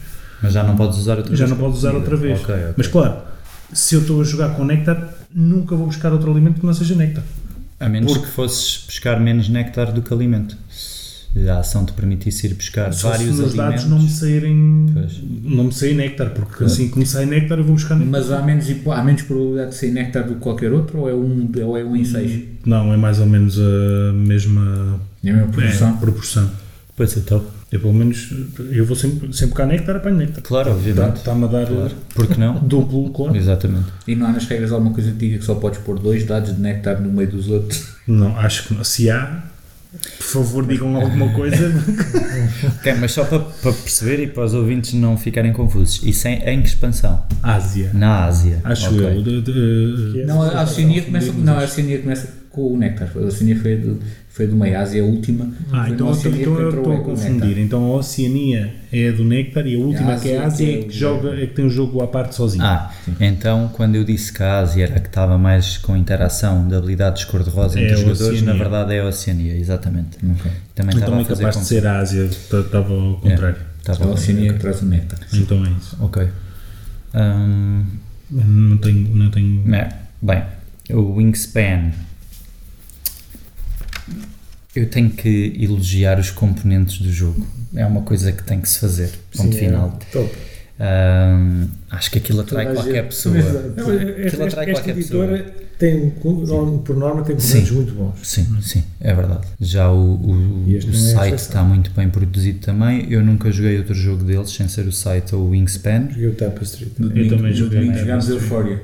[0.42, 2.04] Mas já não podes usar outra Já vez não com podes usar comida.
[2.10, 2.40] outra vez.
[2.42, 2.74] Ok, ok.
[2.76, 3.16] Mas claro,
[3.72, 6.94] se eu estou a jogar com néctar, nunca vou buscar outro alimento que não seja
[6.94, 7.24] néctar.
[7.80, 10.56] A menos Porque- que fosses buscar menos néctar do que alimento.
[11.34, 13.86] Se a ação te permitisse ir buscar Só se vários nos dados alimentos.
[13.90, 15.20] não me saírem Pois.
[15.42, 18.12] não me sair néctar, porque assim que me sai néctar eu vou buscar néctar.
[18.20, 21.14] Mas há menos, há menos probabilidade de ser néctar do que qualquer outro ou é
[21.14, 22.42] um, ou é um em 6?
[22.64, 25.88] Não, é mais ou menos a mesma É a mesma proporção?
[25.88, 26.50] é, proporção.
[26.96, 27.44] Pois então.
[27.72, 28.32] Eu pelo menos
[28.70, 30.40] eu vou sempre, sempre cá néctar, apanho néctar.
[30.44, 31.16] Claro, Tá- obviamente.
[31.16, 31.94] Está-me a dar Claro.
[32.14, 32.54] Por que não?
[32.62, 33.36] duplo, claro.
[33.36, 33.86] Exatamente.
[34.06, 36.54] E não há nas regras alguma coisa que diga que só podes pôr dois dados
[36.54, 37.88] de néctar no meio dos outros?
[38.06, 38.84] Não, acho que não.
[38.84, 39.42] Se há,
[40.18, 41.56] por favor digam alguma coisa.
[42.78, 46.00] Ok, mas só para, para perceber e para os ouvintes não ficarem confusos.
[46.02, 47.24] Isso é em que expansão?
[47.42, 47.90] Ásia.
[47.94, 48.60] Na Ásia.
[48.64, 49.00] Acho Ok.
[49.06, 49.22] eu.
[49.22, 53.10] De- de- Não, a Oceania começa, não, a Oceania começa com o néctar.
[53.14, 55.52] A Oceania foi do, foi do meio, a Ásia é a última.
[55.72, 57.58] Ah, então, então, então eu estou a o confundir.
[57.58, 60.66] Então a Oceania é a do néctar e a última, A que é a Ásia
[60.68, 62.64] é é o- que, joga, é que tem um jogo à parte sozinho.
[62.64, 66.66] Ah, então quando eu disse que a Ásia era a que estava mais com interação
[66.68, 70.16] de habilidades cor-de-rosa É entre os a jogadores, na verdade é a Oceania, exatamente.
[70.18, 73.56] Também então estava é a fazer capaz de ser a Ásia, estava ao contrário.
[73.80, 75.18] Estava A Oceania que traz o néctar.
[75.32, 75.96] Então é isso.
[76.00, 76.26] Ok.
[77.14, 77.84] Hum,
[78.30, 79.14] Não tenho.
[79.14, 79.88] Não tenho é,
[80.22, 80.42] bem,
[80.90, 81.92] o Wingspan.
[84.74, 87.46] Eu tenho que elogiar os componentes do jogo.
[87.74, 89.10] É uma coisa que tem que se fazer.
[89.36, 89.98] Ponto Sim, é final.
[90.12, 90.30] top.
[90.80, 93.34] Hum, acho que aquilo atrai Toda qualquer gente- pessoa.
[93.36, 95.24] Não, Aquilo esta, atrai esta qualquer pessoa.
[95.26, 98.14] editora tem, por norma, tem componentes muito bons.
[98.24, 99.46] Sim, sim, é verdade.
[99.60, 103.06] Já o, o, o é site está muito bem produzido também.
[103.08, 106.08] Eu nunca joguei outro jogo deles sem ser o site ou o Wingspan.
[106.10, 106.92] Joguei o Tapestry.
[106.98, 108.28] No Eu domingo, também joguei jogámos.
[108.28, 108.82] Euphoria.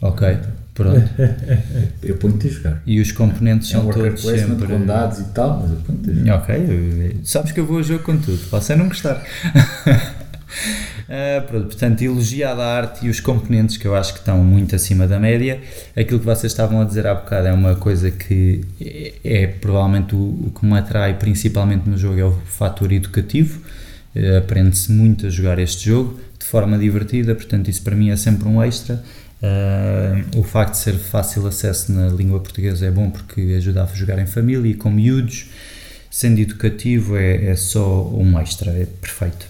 [0.00, 0.36] Ok,
[0.78, 1.10] pronto.
[2.02, 2.82] Eu ponho-te a jogar.
[2.86, 4.66] E os componentes É um são worker todos sempre.
[4.66, 6.34] com dados e tal, mas eu ponho-te a jogar.
[6.42, 9.22] Ok, sabes que eu vou a jogo com tudo, posso é não gostar.
[11.10, 14.74] Ah, pronto, portanto, elogiada a arte e os componentes que eu acho que estão muito
[14.76, 15.58] acima da média.
[15.96, 20.14] Aquilo que vocês estavam a dizer há bocado é uma coisa que é, é provavelmente
[20.14, 23.58] o, o que me atrai principalmente no jogo é o fator educativo.
[24.14, 28.16] Eh, Aprende-se muito a jogar este jogo de forma divertida, portanto, isso para mim é
[28.16, 29.02] sempre um extra.
[29.42, 33.86] Ah, o facto de ser fácil acesso na língua portuguesa é bom porque ajuda a
[33.86, 35.50] jogar em família e com miúdos
[36.10, 39.46] sendo educativo é, é só um extra, é perfeito.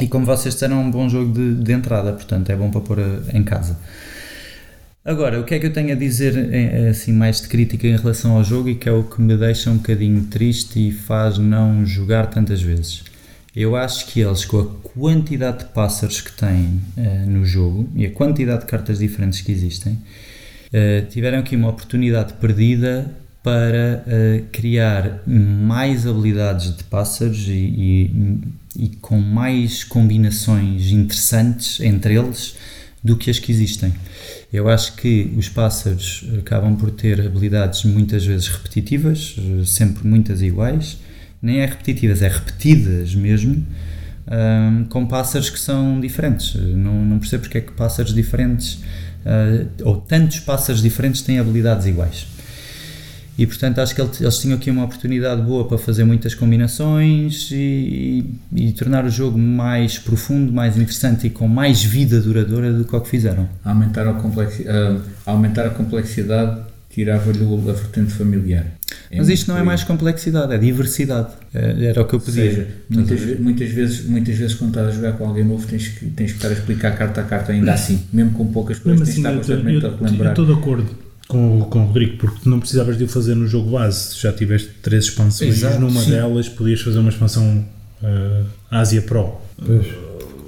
[0.00, 2.80] E como vocês disseram, é um bom jogo de, de entrada, portanto é bom para
[2.80, 3.78] pôr eh, em casa.
[5.04, 7.96] Agora, o que é que eu tenho a dizer eh, assim, mais de crítica em
[7.96, 11.36] relação ao jogo e que é o que me deixa um bocadinho triste e faz
[11.36, 13.04] não jogar tantas vezes?
[13.54, 18.06] Eu acho que eles, com a quantidade de pássaros que têm eh, no jogo e
[18.06, 19.98] a quantidade de cartas diferentes que existem,
[20.72, 23.10] eh, tiveram aqui uma oportunidade perdida
[23.42, 28.38] para eh, criar mais habilidades de pássaros e, e-
[28.84, 32.54] e com mais combinações interessantes entre eles
[33.04, 33.92] do que as que existem.
[34.50, 39.36] Eu acho que os pássaros acabam por ter habilidades muitas vezes repetitivas,
[39.66, 40.96] sempre muitas iguais,
[41.42, 43.66] nem é repetitivas, é repetidas mesmo,
[44.26, 46.54] ahm, com pássaros que são diferentes.
[46.54, 48.78] Não, não percebo porque é que pássaros diferentes,
[49.26, 52.26] ah, ou tantos pássaros diferentes, têm habilidades iguais.
[53.38, 57.50] E portanto acho que ele- eles tinham aqui uma oportunidade boa para fazer muitas combinações
[57.50, 58.24] e,
[58.54, 62.84] e- e tornar o jogo mais profundo, mais interessante e com mais vida duradoura do
[62.84, 63.48] que o que fizeram.
[63.64, 66.60] Aumentar a, complexi ah, aumentar a complexidade
[66.92, 68.66] tirava-lhe a vertente familiar.
[69.10, 71.28] É Mas isto não é mais complexidade, é diversidade.
[71.54, 72.50] É- Era o que eu Ou pedia.
[72.50, 76.06] seja, muitas, muitas, vezes, muitas vezes quando estás a jogar com alguém novo tens que,
[76.06, 79.04] tens que estar a explicar carta a carta ainda assim, mesmo com poucas coisas, Mesmo
[79.14, 80.32] tens assim, que eu estar constantemente a eu- eu relembrar.
[80.32, 80.90] estou de acordo
[81.28, 84.14] com, o- com o Rodrigo, porque tu não precisavas de o fazer no jogo base.
[84.18, 86.10] Já tiveste três expansões Exato, numa sim.
[86.10, 87.64] delas podias fazer uma expansão
[88.02, 89.40] eh, Ásia Pro.
[89.64, 89.86] Pois.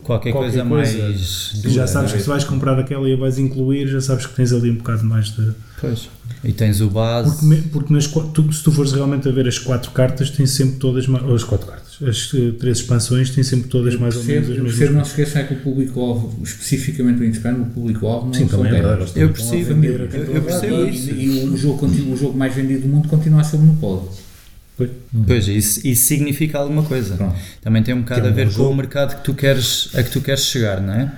[0.02, 1.50] qualquer, qualquer coisa, coisa, mais.
[1.62, 2.16] Tu já dura, sabes não é?
[2.18, 4.74] que se vais comprar aquela e a vais incluir, já sabes que tens ali um
[4.76, 5.52] bocado mais de.
[5.86, 6.08] Pois.
[6.42, 7.30] E tens o base.
[7.30, 10.50] Porque, me- porque nas, tu, se tu fores realmente a ver as quatro cartas, tens
[10.50, 11.08] sempre todas.
[11.08, 11.84] Ou as quatro cartas.
[12.02, 14.78] As eh, três expansões têm sempre todas mais ou menos Percebo, as eu mesmas.
[14.78, 18.48] percebo, não se esqueçam é que o público-alvo, especificamente o Inspan, o público-alvo não Sim,
[18.48, 19.12] são também é verdade.
[19.16, 20.88] Eu percebo, vender eu- eu percebo dar.
[20.88, 21.10] E, isso.
[21.10, 24.08] e o, jogo, continua- o jogo mais vendido do mundo continua a ser o Monopólio.
[24.76, 24.90] Pois.
[25.26, 27.14] Pois, isso, isso significa alguma coisa.
[27.16, 27.36] Pronto.
[27.62, 28.70] Também tem um bocado Que é a ver com jogo.
[28.70, 31.12] o mercado que tu queres, a que tu queres chegar, não é?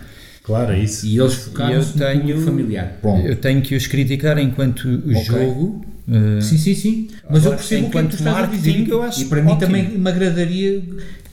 [0.47, 1.05] Claro, é isso.
[1.05, 2.99] E eles focaram-se no tenho- familiar.
[3.03, 3.27] Pronto.
[3.27, 5.25] Eu tenho que os criticar enquanto o Ok.
[5.25, 5.85] jogo.
[6.09, 7.09] eh, Sim, sim, sim.
[7.29, 8.89] Mas eu Agora, percebo o que é tu estás a dizer.
[8.89, 9.61] eu acho e para mim ótimo.
[9.67, 10.81] também me agradaria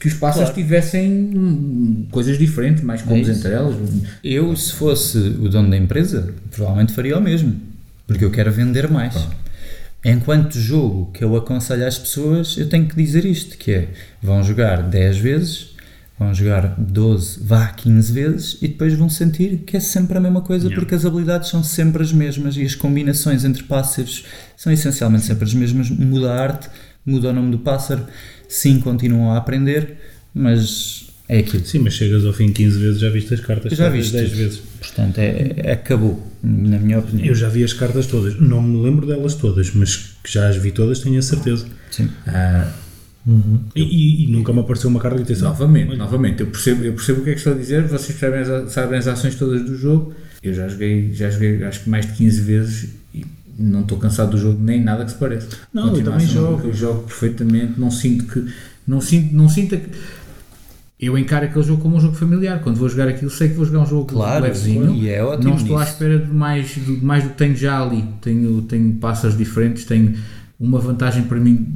[0.00, 0.62] que os pássaros Claro.
[0.62, 3.76] tivessem coisas diferentes, mais comuns É entre elas.
[4.24, 7.54] Eu, se fosse o dono da empresa, provavelmente faria o mesmo.
[8.06, 9.14] Porque eu quero vender mais.
[10.04, 13.88] Enquanto jogo que eu aconselho às pessoas, eu tenho que dizer isto, que é,
[14.22, 15.73] vão jogar 10 vezes,
[16.18, 20.40] vão jogar 12, vá 15 vezes, e depois vão sentir que é sempre a mesma
[20.40, 20.80] coisa, Yeah.
[20.80, 24.24] porque as habilidades são sempre as mesmas, e as combinações entre pássaros
[24.56, 25.90] são essencialmente sempre as mesmas.
[25.90, 26.68] Muda a arte,
[27.04, 28.04] muda o nome do pássaro,
[28.48, 29.96] sim, continuam a aprender,
[30.32, 31.64] mas é aquilo.
[31.64, 34.28] Sim, mas chegas ao fim 15 vezes, já viste as cartas Já todas viste 10
[34.30, 34.38] tudo.
[34.38, 34.62] vezes.
[34.78, 37.26] Portanto, é, é- acabou, na minha opinião.
[37.26, 40.56] Eu já vi as cartas todas, não me lembro delas todas, mas que já as
[40.56, 41.66] vi todas, tenho a certeza.
[41.90, 42.08] Sim.
[42.26, 42.70] Ah,
[43.74, 46.92] E, e- e nunca me apareceu uma carta que disse, novamente, novamente, eu percebo, eu
[46.92, 49.62] percebo o que é que estou a dizer, vocês sabem as, sabem as ações todas
[49.64, 50.12] do jogo.
[50.42, 53.24] Eu já joguei, já joguei acho que mais de 15 vezes e
[53.58, 55.48] não estou cansado do jogo nem nada que se pareça.
[55.72, 56.66] Não, eu também jogo.
[56.68, 58.44] Eu jogo perfeitamente, não sinto que.
[58.86, 59.88] Não sinto, não sinto que.
[61.00, 62.60] Eu encaro aquele jogo como um jogo familiar.
[62.60, 64.94] Quando vou jogar aquilo, sei que vou jogar um jogo Claro, levezinho.
[64.94, 65.92] e é ótimo Não estou à nisso.
[65.92, 68.04] espera de mais, de mais do que tenho já ali.
[68.20, 70.14] Tenho, tenho pássaros diferentes, tenho
[70.60, 71.66] uma vantagem para mim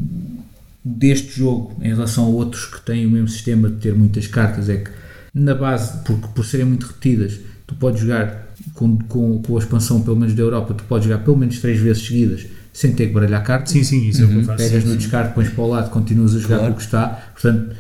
[0.97, 4.69] deste jogo em relação a outros que têm o mesmo sistema de ter muitas cartas
[4.69, 4.91] é que
[5.35, 10.01] na base, porque por serem muito repetidas, tu podes jogar com, com, com a expansão
[10.03, 13.13] pelo menos da Europa, tu podes jogar pelo menos três vezes seguidas sem ter que
[13.13, 14.59] baralhar cartas sim, sim, isso é o que eu faço.
[14.65, 14.99] pegas sim, no sim.
[14.99, 16.73] descarte, pões para o lado, continuas a jogar Claro.
[16.73, 17.77] com o que está, portanto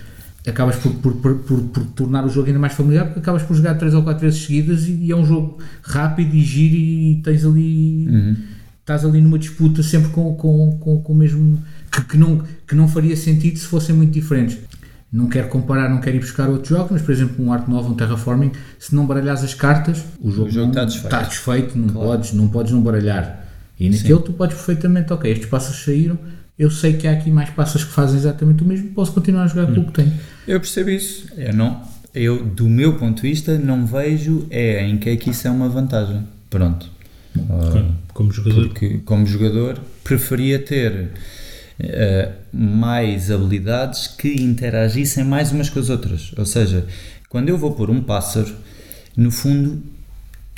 [0.47, 3.55] acabas por, por, por, por, por tornar o jogo ainda mais familiar porque acabas por
[3.55, 7.21] jogar 3 ou 4 vezes seguidas e, e é um jogo rápido e giro e
[7.23, 8.37] tens ali Uhum.
[8.88, 12.74] Estás ali numa disputa sempre com, com, com, com o mesmo que, que, não, que
[12.74, 14.57] não faria sentido se fossem muito diferentes
[15.11, 17.92] não quero comparar, não quero ir buscar outros jogos, mas por exemplo um Art Novo,
[17.92, 21.07] um Terraforming, se não baralhares as cartas, o jogo, jogo não- está desfeito.
[21.07, 22.09] está desfeito, não, Claro.
[22.09, 23.46] podes, não podes não baralhar.
[23.81, 26.18] E naquele tu podes perfeitamente, ok, estes passos saíram,
[26.59, 29.46] eu sei que há aqui mais passas que fazem exatamente o mesmo, posso continuar a
[29.46, 30.12] jogar com o que tenho.
[30.46, 31.27] Eu percebo isso.
[31.38, 31.81] Eu não,
[32.14, 35.51] eu, do meu ponto de vista, não vejo é em que é que isso é
[35.51, 36.22] uma vantagem.
[36.51, 36.87] Pronto.
[38.12, 38.66] Como, jogador.
[38.68, 41.10] porque, como jogador, preferia ter
[41.78, 46.32] eh, mais habilidades que interagissem mais umas com as outras.
[46.36, 46.86] Ou seja,
[47.28, 48.52] quando eu vou pôr um pássaro,
[49.16, 49.82] no fundo,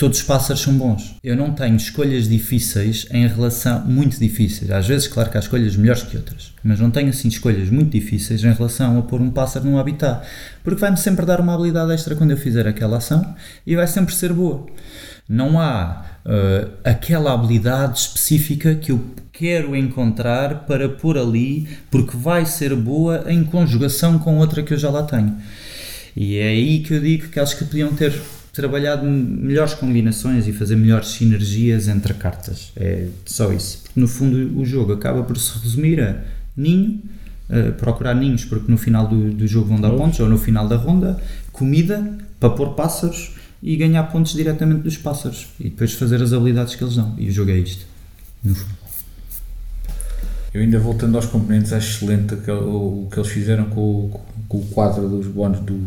[0.01, 1.15] todos os pássaros são bons.
[1.23, 3.85] Eu não tenho escolhas difíceis em relação.
[3.85, 4.71] muito difíceis.
[4.71, 7.91] Às vezes, claro que há escolhas melhores que outras, mas não tenho assim escolhas muito
[7.91, 10.27] difíceis em relação a pôr um pássaro num habitat.
[10.65, 13.35] Porque vai-me sempre dar uma habilidade extra quando eu fizer aquela ação
[13.67, 14.65] e vai sempre ser boa.
[15.29, 22.47] Não há eh, aquela habilidade específica que eu quero encontrar para pôr ali porque vai
[22.47, 25.37] ser boa em conjugação com outra que eu já lá tenho.
[26.17, 28.13] E é aí que eu digo que acho que podiam ter
[28.53, 32.73] trabalhado melhores combinações e fazer melhores sinergias entre cartas.
[32.77, 33.83] É só isso.
[33.85, 36.21] Porque no fundo o jogo acaba por se resumir a
[36.57, 37.01] ninho,
[37.49, 40.67] eh, procurar ninhos porque no final do, do jogo vão dar pontos, ou no final
[40.69, 41.21] da ronda,
[41.53, 43.33] comida para pôr pássaros
[43.63, 47.15] e ganhar pontos diretamente dos pássaros e depois fazer as habilidades que eles dão.
[47.19, 47.85] E o jogo é isto.
[48.43, 48.81] No fundo.
[50.53, 54.59] Eu ainda voltando aos componentes, acho excelente o, o que eles fizeram com, o- com
[54.59, 55.79] o quadro dos bónus do,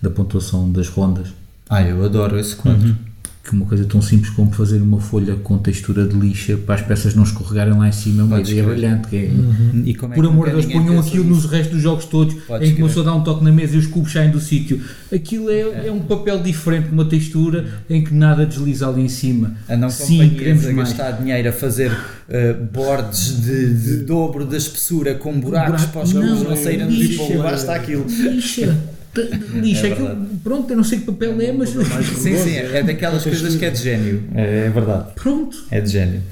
[0.00, 1.28] da pontuação das rondas.
[1.68, 2.96] Ah, eu adoro esse quadro.
[3.44, 6.82] Que uma coisa tão simples como fazer uma folha com textura de lixa para as
[6.82, 8.80] peças não escorregarem lá em cima é uma Podes ideia escrever.
[8.80, 9.08] brilhante.
[9.08, 11.42] Que é, E como é Por que amor de Deus, ninguém ponham pensou aquilo nisso?
[11.42, 12.88] nos restos dos jogos todos Podes em que uma escrever.
[12.88, 14.82] pessoa dá um toque na mesa e os cubos saem do sítio.
[15.10, 19.54] Aquilo é, é um papel diferente, uma textura em que nada desliza ali em cima.
[19.66, 20.88] Andam Sim, companhias queremos a mais.
[20.90, 26.02] gastar dinheiro a fazer uh, bordes de, de dobro da espessura com buracos Buraco- para
[26.02, 28.04] os jogos não, não saírem do lixa, tipo, basta aquilo.
[28.06, 28.76] Lixa!
[29.54, 30.30] Lixa, É aquilo, verdade.
[30.42, 33.70] pronto, eu não sei que papel é, mas Sim, sim, é daquelas coisas que é
[33.70, 34.24] de gênio.
[34.34, 35.12] É, é verdade.
[35.14, 35.56] pronto.
[35.70, 36.22] É de gênio.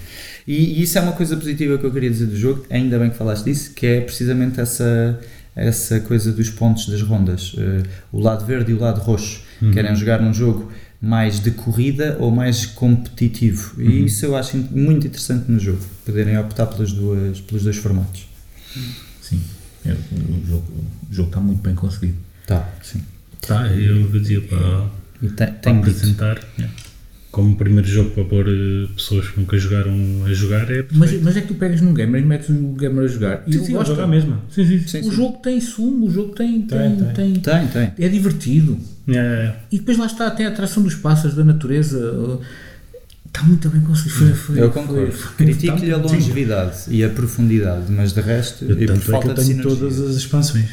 [0.46, 3.10] E, e isso é uma coisa positiva que eu queria dizer do jogo, ainda bem
[3.10, 5.18] que falaste disso, que é precisamente essa,
[5.56, 7.52] essa coisa dos pontos das rondas.
[7.54, 9.44] Uh, o lado verde e o lado roxo.
[9.72, 10.70] Querem jogar um jogo
[11.00, 13.80] mais de corrida ou mais competitivo.
[13.80, 18.26] E isso eu acho muito interessante no jogo, poderem optar pelas duas, pelos dois formatos.
[19.22, 19.40] Sim,
[19.84, 20.64] é, o, jogo,
[21.10, 22.16] o jogo está muito bem conseguido.
[22.46, 23.02] Tá, sim.
[23.46, 24.86] Tá, eu dizia para,
[25.22, 26.38] E tem, para apresentar.
[26.58, 26.74] yeah.
[27.30, 29.92] Como primeiro jogo para pôr eh, pessoas que nunca jogaram
[30.24, 33.04] a jogar é Mas, mas é que tu pegas num gamer e metes o gamer
[33.04, 33.42] a jogar.
[33.46, 33.88] E Sim, eu sim, gosto.
[33.90, 34.40] jogar mesmo.
[34.50, 35.02] Sim, sim, sim.
[35.02, 36.62] Sim, O jogo tem sumo, o jogo tem.
[36.62, 37.32] Tem, tem, tem.
[37.34, 37.92] tem- Tem, tem.
[38.06, 38.78] É divertido.
[39.06, 39.58] Yeah, yeah.
[39.70, 42.40] E depois lá está, tem a atração dos pássaros, da natureza.
[43.26, 44.14] Está muito bem conseguido.
[44.16, 45.12] Foi, foi, Eu concordo.
[45.36, 46.02] Critico-lhe a Sim.
[46.14, 49.40] longevidade e a profundidade, mas de resto, Eu, por tanto é que falta eu de
[49.42, 49.76] tenho sinergia.
[49.78, 50.70] todas as expansões.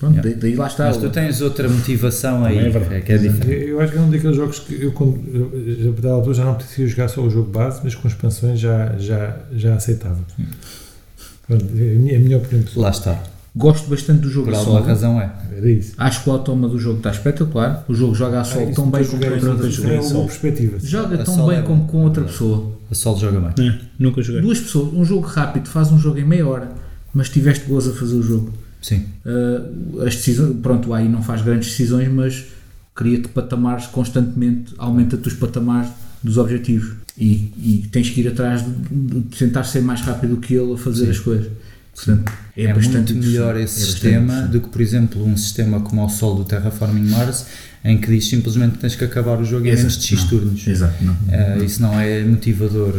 [0.00, 0.30] Pronto, Yeah.
[0.30, 0.86] daí, daí lá está.
[0.86, 2.94] Mas tu tens outra motivação aí, é verdade.
[2.94, 3.68] é que é diferente.
[3.68, 6.44] Eu acho que é um daqueles jogos que eu, quando, eu, a dada altura, já
[6.46, 10.18] não precisava jogar só o jogo base, mas com expansões já, já, já aceitava.
[11.46, 12.84] Pronto, é a minha, opinião pessoal.
[12.84, 13.22] Lá está.
[13.54, 15.30] Gosto bastante do jogo Por a alguma razão é.
[15.56, 15.92] Era isso.
[15.98, 17.84] Acho que o automa do jogo está espetacular.
[17.88, 19.92] O jogo joga a solo Ah, isso tão nunca bem como com outra pessoa.
[19.92, 20.78] é uma perspectiva.
[20.80, 22.72] Joga A tão bem é como com outra pessoa.
[22.90, 23.68] A Sol joga bem.
[23.68, 24.40] É, nunca joguei.
[24.40, 26.70] Duas pessoas, um jogo rápido, faz um jogo em meia hora,
[27.12, 28.52] mas tiveste gozo a fazer o jogo.
[28.80, 29.04] Sim.
[29.24, 32.44] Uh, as decisões, pronto, aí não faz grandes decisões, mas
[32.94, 35.90] cria-te patamares constantemente, aumenta-te os patamares
[36.22, 40.54] dos objetivos e, e tens que ir atrás de, de tentar ser mais rápido que
[40.54, 41.10] ele a fazer Sim.
[41.10, 41.50] as coisas.
[41.94, 43.64] Portanto, é, É, bastante muito melhor interessante.
[43.64, 47.46] esse É sistema do que, por exemplo, um sistema como o Sol do Terraforming Mars,
[47.84, 50.28] em que diz simplesmente que tens que acabar o jogo em menos de X Não.
[50.28, 50.66] turnos.
[50.66, 51.16] Exato, não.
[51.30, 52.92] Eh, isso não é motivador.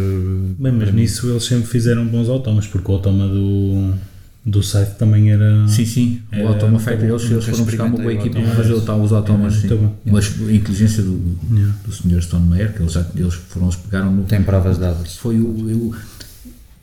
[0.60, 3.94] Bem, mas nisso eles sempre fizeram bons automas, porque o automa do,
[4.44, 5.68] do site também era.
[5.68, 9.12] Sim, sim, o Automa Factory, eles, eles foram buscar uma boa equipa para fazer os
[9.14, 9.90] automas, É, sim.
[10.06, 11.76] mas a inteligência do, Yeah.
[11.86, 12.22] do Sr.
[12.24, 15.16] Stone Meyer, que eles, já, eles foram, eles pegaram no, Tem provas dadas.
[15.18, 15.70] foi o.
[15.70, 15.96] Eu,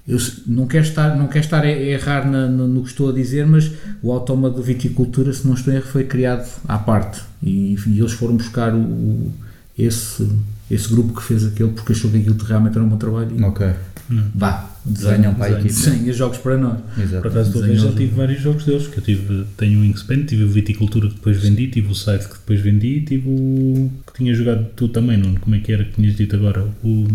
[0.07, 3.13] eu não quero estar, não quero estar a errar na- no, no que estou a
[3.13, 3.71] dizer, mas
[4.03, 7.99] o automa de viticultura, se não estou em erro, foi criado à parte e, e
[7.99, 9.33] eles foram buscar o, o-
[9.77, 10.27] esse,
[10.71, 13.43] esse grupo que fez aquele porque achou que aquilo realmente era um bom trabalho e
[13.43, 13.67] Ok.
[14.35, 15.67] Vá, Desenham para a desenho.
[15.67, 15.91] equipe.
[15.91, 16.79] desenha jogos para nós.
[16.99, 17.23] Exato.
[17.23, 18.87] Por acaso, já tive vários jogos deles.
[18.87, 22.25] Que eu tive, tenho o Wingspan, tive o Viticultura que depois vendi, tive o site
[22.27, 25.39] que depois vendi e tive o que tinha jogado tu também, Nuno.
[25.41, 26.65] Como é que era que tinhas dito agora?
[26.83, 27.07] O,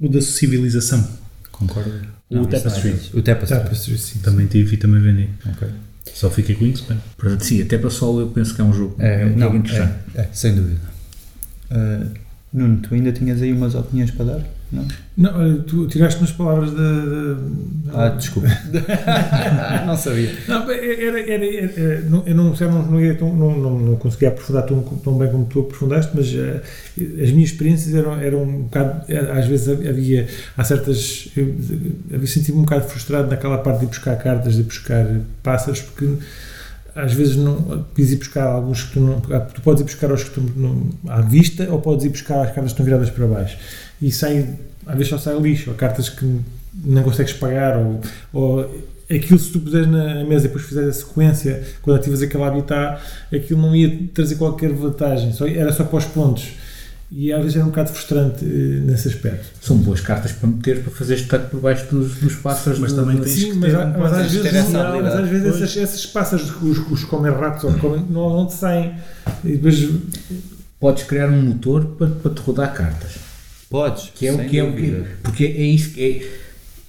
[0.00, 1.06] o da civilização.
[1.50, 1.90] Concordo.
[2.30, 2.90] O Não, Tapestry.
[2.90, 3.16] é esse.
[3.16, 3.58] O Tapestry.
[3.58, 4.18] Tapestry, sim.
[4.20, 5.28] Também tive e também vendi.
[5.46, 5.68] Ok.
[6.14, 6.72] Só fiquei com o.
[7.16, 9.46] Portanto, sim, até para solo eu penso que é um jogo, É, é um não,
[9.48, 9.94] jogo interessante.
[10.14, 10.80] é, é, sem dúvida.
[11.70, 12.06] Uh,
[12.52, 14.40] Nuno, tu ainda tinhas aí umas opiniões para dar?
[14.72, 14.84] Não?
[15.16, 16.76] Não, tu tiraste umas palavras da.
[17.94, 18.48] da- Ah, desculpa.
[19.86, 20.32] não sabia.
[20.48, 25.30] Não, era, era, era- não- eu não, não, não, não, conseguia aprofundar tão, tão bem
[25.30, 26.60] como tu aprofundaste, mas eh,
[27.22, 29.02] as minhas experiências eram, eram um bocado.
[29.08, 30.26] eh, Às vezes havia.
[30.56, 31.28] Há certas.
[31.36, 31.54] Eu,
[32.10, 35.06] eu senti-me um bocado frustrado naquela parte de buscar cartas, de buscar
[35.42, 36.08] pássaros, porque
[36.96, 39.20] às vezes não podes ir buscar alguns que tu não.
[39.20, 42.46] Tu podes ir buscar os que tu não, à vista ou podes ir buscar as
[42.46, 43.58] cartas que estão viradas para baixo.
[44.00, 46.40] E sai, às vezes só sai lixo, ou cartas que
[46.84, 48.00] não consegues pagar, ou,
[48.32, 52.42] ou aquilo se tu puseres na mesa e depois fizeres a sequência, quando ativas aquele
[52.42, 53.00] habitat,
[53.32, 56.54] aquilo não ia trazer qualquer vantagem, só, era só para os pontos.
[57.10, 58.48] E às vezes era um bocado frustrante eh,
[58.84, 59.46] nesse aspecto.
[59.60, 62.80] São boas cartas para meter para fazer estaque por baixo dos, dos pássaros.
[62.80, 65.14] Mas do- também tens Sim, que mas, um- mas às vezes, ter essa não, mas
[65.14, 68.54] às vezes esses, esses pássaros que os, os comem ratos ou comem, não, não te
[68.54, 68.94] saem.
[69.44, 69.88] E depois
[70.80, 73.12] Podes criar um motor para, para te rodar cartas.
[73.70, 74.10] Podes.
[74.14, 75.06] Que é o que é o que dúvida.
[75.22, 76.46] porque é isso que é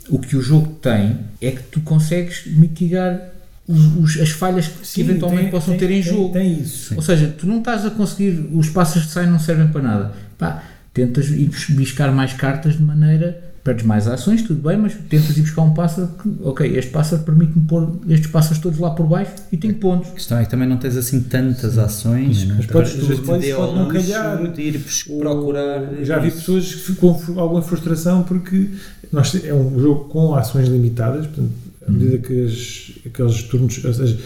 [0.09, 3.19] o que o jogo tem é que tu consegues mitigar
[3.67, 6.33] os- os- as falhas que Sim, eventualmente tem- possam tem- ter em tem- jogo.
[6.33, 6.95] Tem isso.
[6.95, 10.11] Ou seja, tu não estás a conseguir, os pássaros que saem não servem para nada.
[10.37, 13.43] Pá, tentas ir bus- buscar mais cartas de maneira.
[13.63, 17.23] Perdes mais ações, tudo bem, mas tentas ir buscar um pássaro que, ok, este pássaro
[17.23, 20.09] permite-me pôr estes pássaros todos lá por baixo e tenho pontos.
[20.09, 22.45] A questão é que também não tens assim tantas ações.
[22.45, 24.51] Mas podes- tu mas te pode- dê pode ao não calhar.
[24.53, 24.79] de ir
[25.19, 25.81] procurar.
[26.01, 28.69] Já vi pessoas que ficam com alguma frustração porque
[29.11, 31.51] nós, é um jogo com ações limitadas, portanto,
[31.87, 34.17] à medida que as, aqueles turnos, ou seja,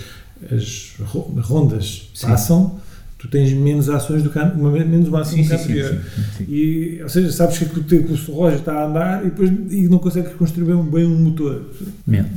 [0.52, 2.28] as ro- rondas Sim.
[2.28, 2.80] passam,
[3.20, 6.00] tu tens menos ações do que uma, menos uma ação do que a anterior.
[6.38, 6.44] sim.
[6.50, 10.00] E, ou seja, sabes que o teu relógio está a andar e depois e não
[10.00, 11.62] consegues construir bem, um- bem um motor.
[12.08, 12.30] Mesmo.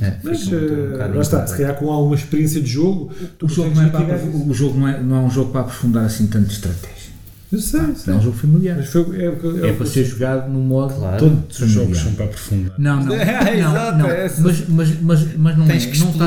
[0.00, 3.12] É, Mas um- um eh, lá está, se calhar com alguma experiência de jogo,
[3.42, 6.06] O jogo, não é, para, o jogo não, é, não é um jogo para aprofundar
[6.06, 6.99] assim tanto de estratégia.
[7.52, 8.14] Eu sei, É sei.
[8.14, 8.76] um jogo familiar.
[8.76, 10.94] Mas foi, é, é, É para ser jogado no modo.
[10.94, 11.18] Claro.
[11.18, 12.72] Todos os jogos são para aprofundar.
[12.78, 14.06] Não, não, É, não, exato, não.
[14.08, 14.22] é.
[14.38, 16.24] Mas, mas, mas, mas não, Tens é, que não está,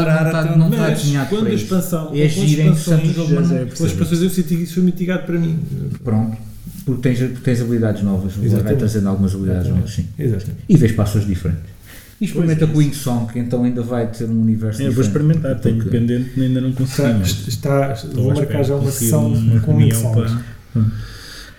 [0.57, 1.63] não está, está desenhado quando para a isso.
[1.63, 3.91] expansão, É giro, é interessante o expansões, jogo, mas não é com as perceber.
[3.93, 5.59] expansões eu senti que isso foi mitigado para mim.
[6.03, 6.37] Pronto,
[6.85, 8.79] porque tens, porque tens habilidades novas, o jogo vai Exatamente.
[8.79, 10.05] trazendo algumas habilidades novas, sim.
[10.19, 10.57] Exatamente.
[10.67, 11.71] E vês passos diferentes.
[12.19, 14.91] E experimenta é com o Wing Song, que então ainda vai ter um universo Eu
[14.91, 15.07] vou diferente.
[15.07, 17.21] experimentar, tenho Porque- pendente, ainda não consegui.
[17.21, 20.13] Está, está, estou vou marcar já uma sessão com reunião Wing Song.
[20.73, 20.83] para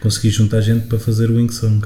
[0.05, 1.84] conseguir juntar gente para fazer o Wing Song.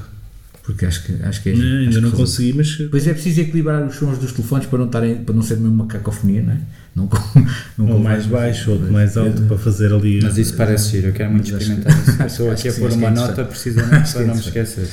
[0.63, 1.53] Porque acho que, acho que é.
[1.53, 4.67] Não, acho ainda que não consegui, mas Pois é preciso equilibrar os sons dos telefones
[4.67, 6.57] para não, estarem, para não ser mesmo uma cacofonia, não é?
[6.95, 7.17] Não com,
[7.77, 10.19] não um com mais baixo, outro mais alto para fazer ali.
[10.21, 12.11] Mas isso parece giro, eu quero muito que- experimentar isso.
[12.21, 14.41] acho- Estou acho aqui a que pôr que uma é nota precisamente para não me
[14.41, 14.87] que esquecer.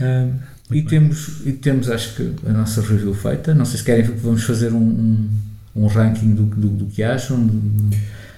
[0.00, 0.28] Ah,
[0.70, 3.54] e, temos, e temos, acho que, a nossa review feita.
[3.54, 5.28] Não sei se querem que vamos fazer um, um,
[5.76, 7.46] um ranking do, do, do que acham.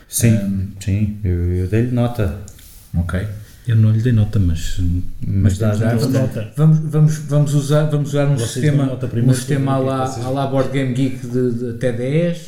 [0.09, 0.51] Sim, Ah,
[0.85, 2.37] sim, eu, eu dei-lhe nota.
[2.93, 3.21] ok.
[3.67, 4.81] Eu não lhe dei nota, mas.
[5.27, 6.21] Mas dá, temos dá, dá.
[6.21, 6.53] nota.
[6.57, 10.31] Vamos, vamos, vamos, usar, vamos usar um Vocês sistema, um sistema à lá, vocês- à
[10.31, 12.39] lá Board Game Geek de, de até 10.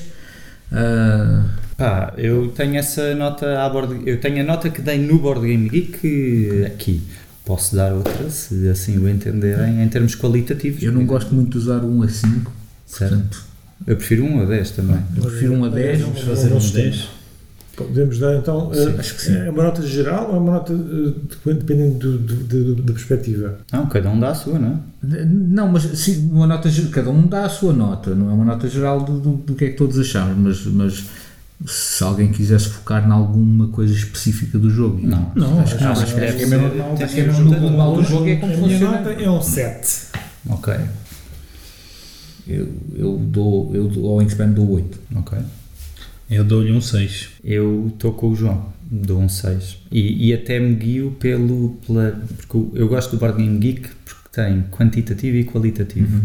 [0.72, 1.44] Ah,
[1.76, 5.46] Pá, eu tenho essa nota à board, eu tenho a nota que dei no Board
[5.46, 7.02] Game Geek aqui.
[7.44, 10.82] Posso dar outra, se assim o entenderem, em termos qualitativos.
[10.82, 12.52] eu não gosto muito de usar 1 a 5.
[12.84, 13.10] Certo.
[13.14, 13.44] Portanto,
[13.86, 15.00] Eu prefiro 1 a 10 também.
[15.16, 16.00] eu prefiro 1 a 10.
[16.00, 17.08] Vamos fazer um 10.
[17.84, 18.72] Podemos dar então.
[18.74, 19.36] Sim, eh, acho que sim.
[19.36, 20.76] É uma nota geral ou é uma nota eh,
[21.44, 23.58] dep- dependendo do- do- do- da perspectiva?
[23.72, 24.68] Não, cada um dá a sua, não
[25.02, 25.24] é?
[25.24, 28.68] Não, mas sim, uma nota cada um dá a sua nota, não é uma nota
[28.68, 31.04] geral do, do, do que é que todos achamos, mas, mas
[31.66, 35.00] se alguém quisesse focar em alguma coisa específica do jogo.
[35.02, 35.30] Não.
[35.34, 37.94] Não, acho que não, acho acho que que é normal, acho que é no global
[37.96, 38.98] do jogo é como A minha funciona.
[39.00, 39.98] nota é um 7.
[40.50, 40.74] Ok,
[42.46, 44.98] Eu, eu dou, eu dou, ao Wingspan dou 8.
[45.16, 45.38] ok.
[46.30, 47.30] Eu dou-lhe um 6.
[47.42, 49.78] Eu estou com o João, dou um 6.
[49.90, 51.78] E, e até me guio pelo.
[51.86, 56.22] Pela, porque eu gosto do Board Game Geek porque tem quantitativo e qualitativo.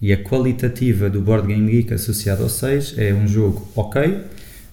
[0.00, 4.18] E a qualitativa do Board Game Geek associado ao 6 é um jogo ok,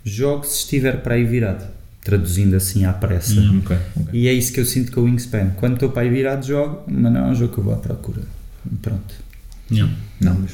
[0.04, 1.66] jogo se estiver para aí virado.
[2.02, 3.36] Traduzindo assim à pressa.
[3.60, 3.78] Ok,
[4.14, 5.52] E é isso que eu sinto com o Wingspan.
[5.58, 7.78] Quando estou para aí virado, jogo, mas não é um jogo que eu vou à
[7.78, 8.22] procura.
[8.82, 9.27] Pronto.
[9.70, 9.90] Não,
[10.22, 10.52] Não, mas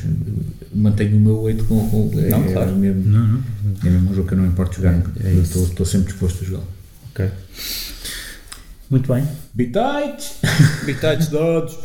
[0.73, 2.71] mantenho o meu 8 com, com é, Não, claro.
[2.71, 3.43] é mesmo, não, não.
[3.83, 4.95] é mesmo um jogo que eu não importo jogar.
[5.23, 5.43] É eu isso.
[5.43, 6.63] estou, estou sempre disposto a jogar.
[7.11, 7.29] Ok.
[8.89, 9.27] Muito bem.
[9.53, 10.33] Bitites!
[10.85, 11.77] Bitites dados.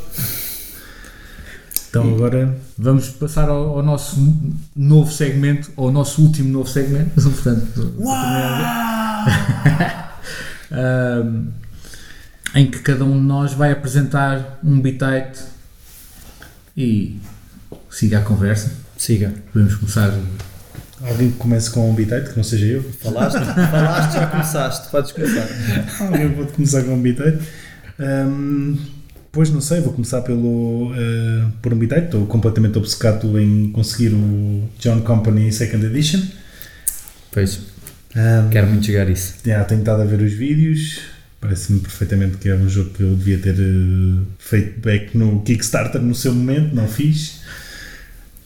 [1.91, 4.17] Então agora Vamos passar ao, ao nosso
[4.77, 7.11] novo segmento, ao nosso último novo segmento.
[7.15, 7.95] Portanto,
[10.71, 11.49] Ahm,
[12.55, 15.41] em que cada um de nós vai apresentar um bitite
[16.79, 17.17] e
[17.91, 18.71] siga a conversa.
[18.97, 19.33] Siga.
[19.53, 20.15] Podemos começar.
[21.03, 22.83] alguém que comece com um bitite, que não seja eu.
[23.03, 23.39] Falaste,
[23.71, 24.91] falaste, já começaste.
[24.91, 25.47] Podes começar.
[26.01, 27.39] Alguém pode começar com um bitite.
[28.01, 28.79] Hum,
[29.33, 32.05] pois não sei, vou começar pelo, eh, por um bitite.
[32.07, 36.21] Estou completamente obcecado em conseguir o John Company Second Edition.
[37.33, 37.61] Pois,
[38.17, 39.35] Hum, quero muito jogar isso.
[39.45, 41.01] Já, tenho estado a ver os vídeos.
[41.41, 46.01] Parece-me perfeitamente que é um jogo que eu devia ter eh, feito back no Kickstarter
[46.03, 47.39] no seu momento, não fiz.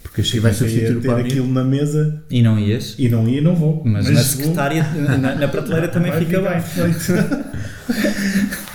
[0.02, 2.94] Porque achei vai que ia substituir o ter aquilo na mesa E não ias?
[2.98, 3.82] e não ia, não vou.
[3.86, 4.22] Mas, na vou.
[4.22, 4.86] secretária,
[5.18, 6.60] na, na prateleira também Vai fica bem.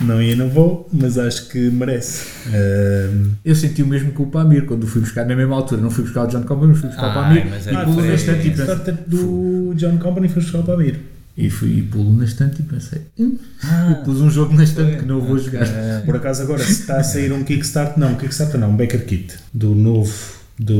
[0.00, 2.26] não ia, não vou, mas acho que merece.
[2.48, 5.80] Hum, Eu senti o mesmo com o Pamir quando o fui buscar na mesma altura.
[5.80, 7.46] Não fui buscar o John Company, mas fui buscar o Ai, Pamir.
[7.50, 8.48] mas é e ah, pulo foi na diferente.
[8.48, 8.66] estante pensei.
[8.66, 10.98] Kickstarter do John Company foi buscar o Pamir.
[11.40, 13.00] E, fui, e pulo na estante e pensei.
[13.16, 15.66] Hum, e pus um jogo na estante que não vou jogar.
[16.04, 19.04] Por acaso agora se está a sair um Kickstarter, não, um Kickstarter não, um Baker
[19.06, 20.12] Kit do novo
[20.58, 20.74] do